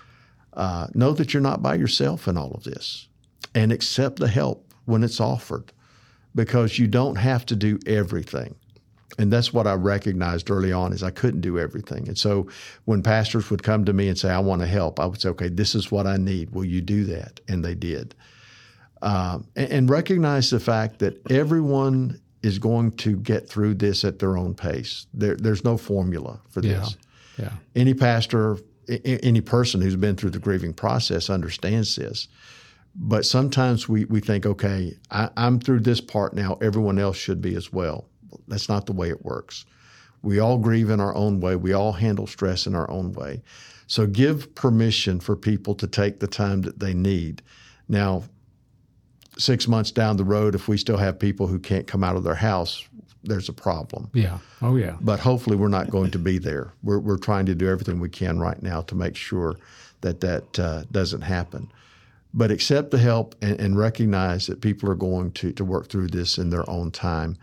Uh, 0.53 0.87
know 0.93 1.13
that 1.13 1.33
you're 1.33 1.41
not 1.41 1.61
by 1.61 1.75
yourself 1.75 2.27
in 2.27 2.37
all 2.37 2.51
of 2.51 2.63
this 2.63 3.07
and 3.55 3.71
accept 3.71 4.17
the 4.17 4.27
help 4.27 4.73
when 4.85 5.03
it's 5.03 5.19
offered 5.19 5.71
because 6.35 6.79
you 6.79 6.87
don't 6.87 7.15
have 7.15 7.45
to 7.45 7.55
do 7.55 7.79
everything. 7.85 8.55
And 9.17 9.33
that's 9.33 9.53
what 9.53 9.67
I 9.67 9.73
recognized 9.73 10.49
early 10.49 10.71
on 10.71 10.93
is 10.93 11.03
I 11.03 11.11
couldn't 11.11 11.41
do 11.41 11.59
everything. 11.59 12.07
And 12.07 12.17
so 12.17 12.47
when 12.85 13.03
pastors 13.03 13.49
would 13.49 13.63
come 13.63 13.83
to 13.85 13.93
me 13.93 14.07
and 14.07 14.17
say, 14.17 14.29
I 14.29 14.39
want 14.39 14.61
to 14.61 14.67
help, 14.67 14.99
I 14.99 15.05
would 15.05 15.19
say, 15.19 15.29
okay, 15.29 15.49
this 15.49 15.75
is 15.75 15.91
what 15.91 16.07
I 16.07 16.17
need. 16.17 16.51
Will 16.51 16.65
you 16.65 16.81
do 16.81 17.03
that? 17.05 17.39
And 17.47 17.65
they 17.65 17.75
did. 17.75 18.15
Um, 19.01 19.47
and, 19.55 19.71
and 19.71 19.89
recognize 19.89 20.49
the 20.49 20.59
fact 20.59 20.99
that 20.99 21.19
everyone 21.31 22.21
is 22.41 22.59
going 22.59 22.91
to 22.91 23.17
get 23.17 23.49
through 23.49 23.75
this 23.75 24.03
at 24.03 24.19
their 24.19 24.37
own 24.37 24.53
pace. 24.53 25.07
There, 25.13 25.35
there's 25.35 25.63
no 25.63 25.77
formula 25.77 26.39
for 26.49 26.61
this. 26.61 26.95
Yeah. 27.37 27.45
yeah. 27.45 27.51
Any 27.75 27.93
pastor, 27.93 28.57
any 29.05 29.41
person 29.41 29.81
who's 29.81 29.95
been 29.95 30.15
through 30.15 30.31
the 30.31 30.39
grieving 30.39 30.73
process 30.73 31.29
understands 31.29 31.95
this. 31.95 32.27
But 32.95 33.25
sometimes 33.25 33.87
we, 33.87 34.05
we 34.05 34.19
think, 34.19 34.45
okay, 34.45 34.97
I, 35.11 35.29
I'm 35.37 35.59
through 35.59 35.81
this 35.81 36.01
part 36.01 36.33
now, 36.33 36.57
everyone 36.61 36.97
else 36.97 37.17
should 37.17 37.41
be 37.41 37.55
as 37.55 37.71
well. 37.71 38.05
That's 38.47 38.69
not 38.69 38.85
the 38.85 38.93
way 38.93 39.09
it 39.09 39.23
works. 39.23 39.65
We 40.21 40.39
all 40.39 40.57
grieve 40.57 40.89
in 40.89 40.99
our 40.99 41.15
own 41.15 41.39
way, 41.39 41.55
we 41.55 41.73
all 41.73 41.93
handle 41.93 42.27
stress 42.27 42.67
in 42.67 42.75
our 42.75 42.89
own 42.89 43.13
way. 43.13 43.41
So 43.87 44.05
give 44.05 44.53
permission 44.53 45.19
for 45.19 45.35
people 45.35 45.75
to 45.75 45.87
take 45.87 46.19
the 46.19 46.27
time 46.27 46.61
that 46.63 46.79
they 46.79 46.93
need. 46.93 47.41
Now, 47.87 48.23
six 49.39 49.67
months 49.67 49.91
down 49.91 50.17
the 50.17 50.23
road, 50.23 50.53
if 50.53 50.67
we 50.67 50.77
still 50.77 50.97
have 50.97 51.17
people 51.17 51.47
who 51.47 51.59
can't 51.59 51.87
come 51.87 52.03
out 52.03 52.15
of 52.15 52.23
their 52.23 52.35
house, 52.35 52.87
there's 53.23 53.49
a 53.49 53.53
problem. 53.53 54.09
Yeah. 54.13 54.37
Oh, 54.61 54.75
yeah. 54.75 54.97
But 55.01 55.19
hopefully, 55.19 55.55
we're 55.55 55.67
not 55.67 55.89
going 55.89 56.11
to 56.11 56.19
be 56.19 56.37
there. 56.37 56.73
We're, 56.83 56.99
we're 56.99 57.17
trying 57.17 57.45
to 57.47 57.55
do 57.55 57.67
everything 57.67 57.99
we 57.99 58.09
can 58.09 58.39
right 58.39 58.61
now 58.61 58.81
to 58.81 58.95
make 58.95 59.15
sure 59.15 59.55
that 60.01 60.21
that 60.21 60.59
uh, 60.59 60.83
doesn't 60.91 61.21
happen. 61.21 61.71
But 62.33 62.51
accept 62.51 62.91
the 62.91 62.99
help 62.99 63.35
and, 63.41 63.59
and, 63.59 63.77
recognize 63.77 64.45
that 64.47 64.61
people 64.61 64.87
are 64.89 64.95
going 64.95 65.31
to, 65.31 65.51
to 65.53 65.65
work 65.65 65.89
through 65.89 66.09
this 66.09 66.37
in 66.37 66.51
their 66.51 66.69
own 66.69 66.91
time. 66.91 67.37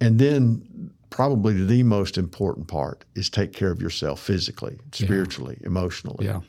And 0.00 0.18
then, 0.18 0.90
probably 1.10 1.64
the 1.64 1.82
most 1.82 2.18
important 2.18 2.66
part 2.66 3.04
is 3.14 3.30
take 3.30 3.52
care 3.52 3.70
of 3.70 3.80
yourself 3.80 4.20
physically, 4.20 4.78
spiritually, 4.92 5.58
yeah. 5.60 5.66
emotionally. 5.66 6.24
Yeah. 6.24 6.40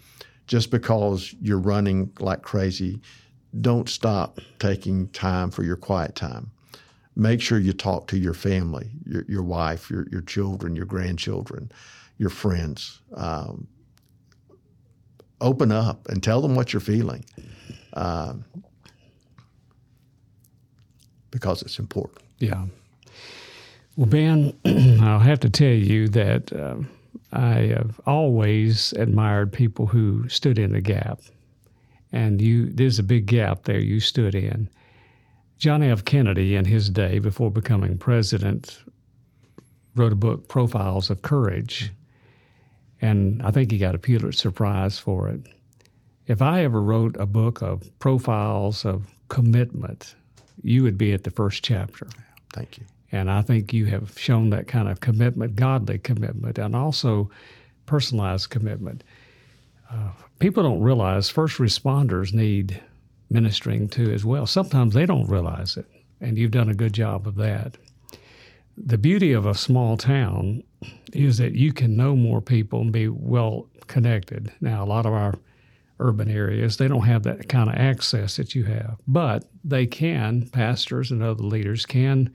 Just 0.47 0.71
because 0.71 1.35
you're 1.41 1.59
running 1.59 2.11
like 2.19 2.41
crazy 2.41 3.01
don't 3.61 3.89
stop 3.89 4.39
taking 4.59 5.07
time 5.09 5.51
for 5.51 5.63
your 5.63 5.75
quiet 5.75 6.15
time. 6.15 6.51
Make 7.15 7.41
sure 7.41 7.59
you 7.59 7.71
talk 7.73 8.07
to 8.07 8.17
your 8.17 8.33
family, 8.33 8.89
your, 9.05 9.23
your 9.27 9.43
wife, 9.43 9.89
your, 9.89 10.07
your 10.11 10.21
children, 10.21 10.75
your 10.75 10.85
grandchildren, 10.85 11.71
your 12.17 12.29
friends. 12.29 13.01
Um, 13.13 13.67
open 15.39 15.71
up 15.71 16.07
and 16.09 16.21
tell 16.21 16.41
them 16.41 16.55
what 16.55 16.73
you're 16.73 16.81
feeling 16.81 17.23
uh, 17.93 18.33
because 21.31 21.61
it's 21.61 21.79
important. 21.79 22.21
Yeah. 22.39 22.65
Well, 23.95 24.07
Ben, 24.07 24.53
I'll 25.01 25.19
have 25.19 25.39
to 25.41 25.49
tell 25.49 25.67
you 25.69 26.09
that 26.09 26.51
uh, 26.51 26.77
I 27.31 27.73
have 27.77 28.01
always 28.05 28.91
admired 28.93 29.53
people 29.53 29.87
who 29.87 30.27
stood 30.27 30.59
in 30.59 30.73
the 30.73 30.81
gap 30.81 31.21
and 32.15 32.41
you 32.41 32.67
there's 32.71 32.97
a 32.97 33.03
big 33.03 33.27
gap 33.27 33.63
there 33.63 33.79
you 33.79 33.99
stood 33.99 34.33
in. 34.33 34.69
John 35.57 35.83
F. 35.83 36.03
Kennedy, 36.05 36.55
in 36.55 36.65
his 36.65 36.89
day 36.89 37.19
before 37.19 37.51
becoming 37.51 37.97
president, 37.97 38.79
wrote 39.95 40.13
a 40.13 40.15
book, 40.15 40.47
Profiles 40.47 41.09
of 41.09 41.21
Courage, 41.21 41.91
and 43.01 43.43
I 43.43 43.51
think 43.51 43.71
he 43.71 43.77
got 43.77 43.95
a 43.95 43.99
Pulitzer 43.99 44.51
Prize 44.51 44.97
for 44.97 45.29
it. 45.29 45.41
If 46.25 46.41
I 46.41 46.63
ever 46.63 46.81
wrote 46.81 47.15
a 47.17 47.25
book 47.25 47.61
of 47.61 47.87
profiles 47.99 48.85
of 48.85 49.13
commitment, 49.27 50.15
you 50.63 50.83
would 50.83 50.97
be 50.97 51.13
at 51.13 51.23
the 51.23 51.31
first 51.31 51.63
chapter. 51.63 52.07
Thank 52.53 52.77
you. 52.77 52.85
And 53.11 53.29
I 53.29 53.41
think 53.41 53.73
you 53.73 53.85
have 53.85 54.17
shown 54.17 54.49
that 54.49 54.67
kind 54.67 54.89
of 54.89 55.01
commitment, 55.01 55.55
godly 55.55 55.99
commitment, 55.99 56.57
and 56.57 56.75
also 56.75 57.29
personalized 57.85 58.49
commitment. 58.49 59.03
Uh, 59.89 60.09
people 60.39 60.63
don't 60.63 60.81
realize 60.81 61.29
first 61.29 61.57
responders 61.57 62.33
need 62.33 62.81
ministering 63.29 63.87
to 63.89 64.11
as 64.13 64.25
well. 64.25 64.45
Sometimes 64.45 64.93
they 64.93 65.05
don't 65.05 65.29
realize 65.29 65.77
it, 65.77 65.85
and 66.21 66.37
you've 66.37 66.51
done 66.51 66.69
a 66.69 66.75
good 66.75 66.93
job 66.93 67.27
of 67.27 67.35
that. 67.35 67.77
The 68.77 68.97
beauty 68.97 69.31
of 69.31 69.45
a 69.45 69.55
small 69.55 69.97
town 69.97 70.63
is 71.13 71.37
that 71.37 71.53
you 71.53 71.71
can 71.71 71.95
know 71.95 72.15
more 72.15 72.41
people 72.41 72.81
and 72.81 72.91
be 72.91 73.07
well 73.07 73.69
connected. 73.87 74.51
Now, 74.59 74.83
a 74.83 74.85
lot 74.85 75.05
of 75.05 75.13
our 75.13 75.35
urban 75.99 76.29
areas, 76.29 76.75
they 76.75 76.89
don't 76.89 77.05
have 77.05 77.23
that 77.23 77.47
kind 77.47 77.69
of 77.69 77.75
access 77.75 78.35
that 78.35 78.53
you 78.53 78.65
have, 78.65 78.97
but 79.07 79.45
they 79.63 79.85
can, 79.85 80.47
pastors 80.49 81.11
and 81.11 81.23
other 81.23 81.43
leaders 81.43 81.85
can 81.85 82.33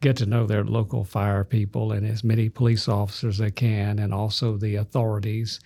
get 0.00 0.16
to 0.16 0.26
know 0.26 0.44
their 0.46 0.64
local 0.64 1.04
fire 1.04 1.44
people 1.44 1.92
and 1.92 2.06
as 2.06 2.24
many 2.24 2.48
police 2.48 2.88
officers 2.88 3.36
as 3.36 3.38
they 3.38 3.50
can, 3.50 3.98
and 3.98 4.12
also 4.12 4.56
the 4.56 4.74
authorities 4.74 5.60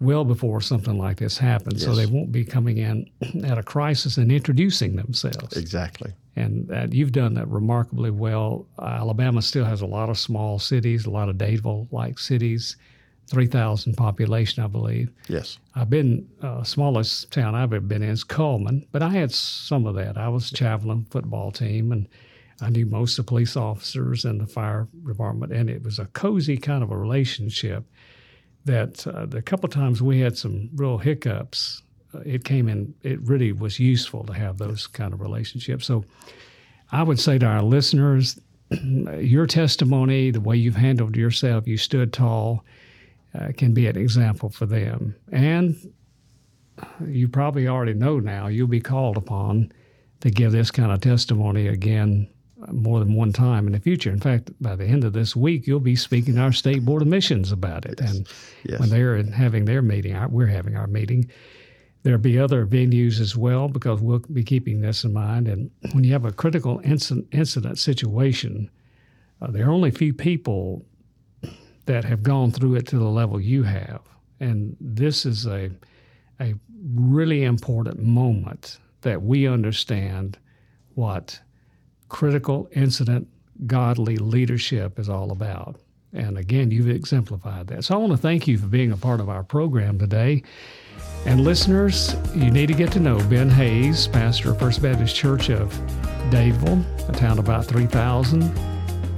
well 0.00 0.24
before 0.24 0.60
something 0.60 0.98
like 0.98 1.18
this 1.18 1.38
happens, 1.38 1.82
yes. 1.82 1.84
so 1.84 1.94
they 1.94 2.06
won't 2.06 2.32
be 2.32 2.44
coming 2.44 2.78
in 2.78 3.08
at 3.44 3.58
a 3.58 3.62
crisis 3.62 4.16
and 4.18 4.30
introducing 4.30 4.96
themselves. 4.96 5.56
Exactly. 5.56 6.12
And 6.36 6.70
uh, 6.70 6.86
you've 6.90 7.12
done 7.12 7.34
that 7.34 7.48
remarkably 7.48 8.10
well. 8.10 8.66
Uh, 8.78 8.84
Alabama 8.84 9.40
still 9.40 9.64
has 9.64 9.80
a 9.80 9.86
lot 9.86 10.10
of 10.10 10.18
small 10.18 10.58
cities, 10.58 11.06
a 11.06 11.10
lot 11.10 11.30
of 11.30 11.36
Dadeville-like 11.36 12.18
cities, 12.18 12.76
three 13.26 13.46
thousand 13.46 13.94
population, 13.96 14.62
I 14.62 14.66
believe. 14.66 15.10
Yes. 15.28 15.58
I've 15.74 15.88
been 15.88 16.28
uh, 16.42 16.62
smallest 16.62 17.32
town 17.32 17.54
I've 17.54 17.72
ever 17.72 17.80
been 17.80 18.02
in 18.02 18.10
is 18.10 18.22
Cullman, 18.22 18.86
but 18.92 19.02
I 19.02 19.08
had 19.08 19.32
some 19.32 19.86
of 19.86 19.94
that. 19.94 20.18
I 20.18 20.28
was 20.28 20.50
chaplain 20.50 21.06
football 21.10 21.52
team 21.52 21.92
and. 21.92 22.08
I 22.62 22.70
knew 22.70 22.86
most 22.86 23.18
of 23.18 23.26
the 23.26 23.28
police 23.28 23.54
officers 23.54 24.24
and 24.24 24.40
the 24.40 24.46
fire 24.46 24.88
department, 25.06 25.52
and 25.52 25.68
it 25.68 25.82
was 25.82 25.98
a 25.98 26.06
cozy 26.06 26.56
kind 26.56 26.82
of 26.82 26.90
a 26.90 26.96
relationship 26.96 27.84
that 28.66 29.06
uh, 29.06 29.26
the 29.26 29.40
couple 29.40 29.68
times 29.68 30.02
we 30.02 30.20
had 30.20 30.36
some 30.36 30.68
real 30.74 30.98
hiccups, 30.98 31.82
uh, 32.14 32.20
it 32.20 32.44
came 32.44 32.68
in, 32.68 32.94
it 33.02 33.20
really 33.22 33.52
was 33.52 33.80
useful 33.80 34.24
to 34.24 34.32
have 34.32 34.58
those 34.58 34.86
kind 34.86 35.14
of 35.14 35.20
relationships. 35.20 35.86
So 35.86 36.04
I 36.92 37.02
would 37.02 37.18
say 37.18 37.38
to 37.38 37.46
our 37.46 37.62
listeners, 37.62 38.38
your 39.18 39.46
testimony, 39.46 40.30
the 40.30 40.40
way 40.40 40.56
you've 40.56 40.76
handled 40.76 41.16
yourself, 41.16 41.66
you 41.66 41.76
stood 41.76 42.12
tall, 42.12 42.64
uh, 43.38 43.52
can 43.56 43.72
be 43.72 43.86
an 43.86 43.96
example 43.96 44.50
for 44.50 44.66
them. 44.66 45.14
And 45.30 45.76
you 47.06 47.28
probably 47.28 47.68
already 47.68 47.94
know 47.94 48.18
now 48.18 48.48
you'll 48.48 48.66
be 48.66 48.80
called 48.80 49.16
upon 49.16 49.72
to 50.20 50.30
give 50.30 50.52
this 50.52 50.70
kind 50.70 50.92
of 50.92 51.00
testimony 51.00 51.68
again 51.68 52.28
more 52.72 52.98
than 52.98 53.14
one 53.14 53.32
time 53.32 53.66
in 53.66 53.72
the 53.72 53.80
future. 53.80 54.10
In 54.10 54.20
fact, 54.20 54.50
by 54.60 54.76
the 54.76 54.84
end 54.84 55.04
of 55.04 55.12
this 55.12 55.36
week, 55.36 55.66
you'll 55.66 55.80
be 55.80 55.96
speaking 55.96 56.34
to 56.34 56.40
our 56.40 56.52
state 56.52 56.84
board 56.84 57.02
of 57.02 57.08
missions 57.08 57.52
about 57.52 57.86
it. 57.86 57.98
Yes. 58.00 58.10
And 58.10 58.28
yes. 58.64 58.80
when 58.80 58.88
they're 58.88 59.22
having 59.24 59.64
their 59.64 59.82
meeting, 59.82 60.16
we're 60.30 60.46
having 60.46 60.76
our 60.76 60.86
meeting. 60.86 61.30
There'll 62.02 62.20
be 62.20 62.38
other 62.38 62.66
venues 62.66 63.20
as 63.20 63.36
well 63.36 63.68
because 63.68 64.00
we'll 64.00 64.20
be 64.32 64.44
keeping 64.44 64.80
this 64.80 65.04
in 65.04 65.12
mind. 65.12 65.48
And 65.48 65.70
when 65.92 66.04
you 66.04 66.12
have 66.12 66.24
a 66.24 66.32
critical 66.32 66.80
incident, 66.84 67.26
incident 67.32 67.78
situation, 67.78 68.70
uh, 69.42 69.50
there 69.50 69.66
are 69.66 69.72
only 69.72 69.88
a 69.88 69.92
few 69.92 70.12
people 70.12 70.84
that 71.86 72.04
have 72.04 72.22
gone 72.22 72.50
through 72.50 72.76
it 72.76 72.86
to 72.88 72.98
the 72.98 73.08
level 73.08 73.40
you 73.40 73.62
have. 73.62 74.00
And 74.40 74.76
this 74.80 75.26
is 75.26 75.46
a, 75.46 75.70
a 76.40 76.54
really 76.94 77.44
important 77.44 78.00
moment 78.00 78.78
that 79.02 79.22
we 79.22 79.46
understand 79.46 80.38
what 80.94 81.40
critical 82.08 82.68
incident 82.72 83.28
godly 83.66 84.16
leadership 84.16 84.98
is 84.98 85.08
all 85.08 85.32
about. 85.32 85.76
And 86.12 86.38
again, 86.38 86.70
you've 86.70 86.88
exemplified 86.88 87.66
that. 87.68 87.84
So 87.84 87.94
I 87.94 87.98
want 87.98 88.12
to 88.12 88.18
thank 88.18 88.46
you 88.46 88.58
for 88.58 88.66
being 88.66 88.92
a 88.92 88.96
part 88.96 89.20
of 89.20 89.28
our 89.28 89.42
program 89.42 89.98
today. 89.98 90.42
And 91.26 91.40
listeners, 91.42 92.14
you 92.34 92.50
need 92.50 92.68
to 92.68 92.74
get 92.74 92.92
to 92.92 93.00
know 93.00 93.18
Ben 93.28 93.50
Hayes, 93.50 94.06
pastor 94.08 94.52
of 94.52 94.58
First 94.58 94.80
Baptist 94.80 95.16
Church 95.16 95.50
of 95.50 95.72
Dadeville, 96.30 97.08
a 97.08 97.12
town 97.12 97.38
of 97.38 97.44
about 97.44 97.66
3,000. 97.66 98.42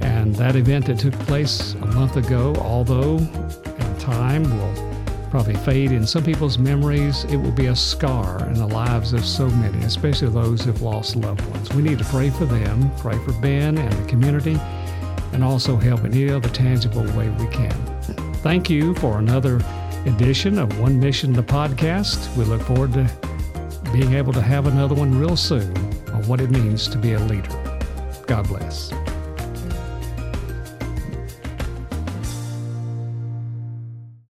And 0.01 0.35
that 0.35 0.55
event 0.55 0.87
that 0.87 0.99
took 0.99 1.13
place 1.19 1.73
a 1.75 1.85
month 1.87 2.17
ago, 2.17 2.55
although 2.55 3.17
in 3.17 3.97
time 3.99 4.43
will 4.43 4.88
probably 5.29 5.55
fade 5.55 5.91
in 5.91 6.05
some 6.05 6.23
people's 6.23 6.57
memories. 6.57 7.23
It 7.25 7.37
will 7.37 7.51
be 7.51 7.67
a 7.67 7.75
scar 7.75 8.45
in 8.47 8.55
the 8.55 8.67
lives 8.67 9.13
of 9.13 9.23
so 9.23 9.47
many, 9.47 9.79
especially 9.85 10.29
those 10.29 10.63
who've 10.63 10.81
lost 10.81 11.15
loved 11.15 11.45
ones. 11.51 11.73
We 11.73 11.81
need 11.81 11.99
to 11.99 12.05
pray 12.05 12.29
for 12.29 12.45
them, 12.45 12.91
pray 12.97 13.17
for 13.19 13.33
Ben 13.33 13.77
and 13.77 13.91
the 13.93 14.09
community, 14.09 14.57
and 15.33 15.43
also 15.43 15.75
help 15.75 16.03
in 16.03 16.13
any 16.13 16.29
other 16.29 16.49
tangible 16.49 17.03
way 17.17 17.29
we 17.29 17.47
can. 17.47 17.71
Thank 18.41 18.69
you 18.69 18.95
for 18.95 19.19
another 19.19 19.61
edition 20.05 20.57
of 20.57 20.79
One 20.79 20.99
Mission 20.99 21.33
the 21.33 21.43
podcast. 21.43 22.35
We 22.35 22.45
look 22.45 22.61
forward 22.61 22.93
to 22.93 23.09
being 23.91 24.13
able 24.13 24.33
to 24.33 24.41
have 24.41 24.67
another 24.67 24.95
one 24.95 25.19
real 25.19 25.35
soon 25.35 25.75
on 26.09 26.27
what 26.27 26.41
it 26.41 26.49
means 26.49 26.87
to 26.87 26.97
be 26.97 27.13
a 27.13 27.19
leader. 27.19 27.49
God 28.27 28.47
bless. 28.47 28.91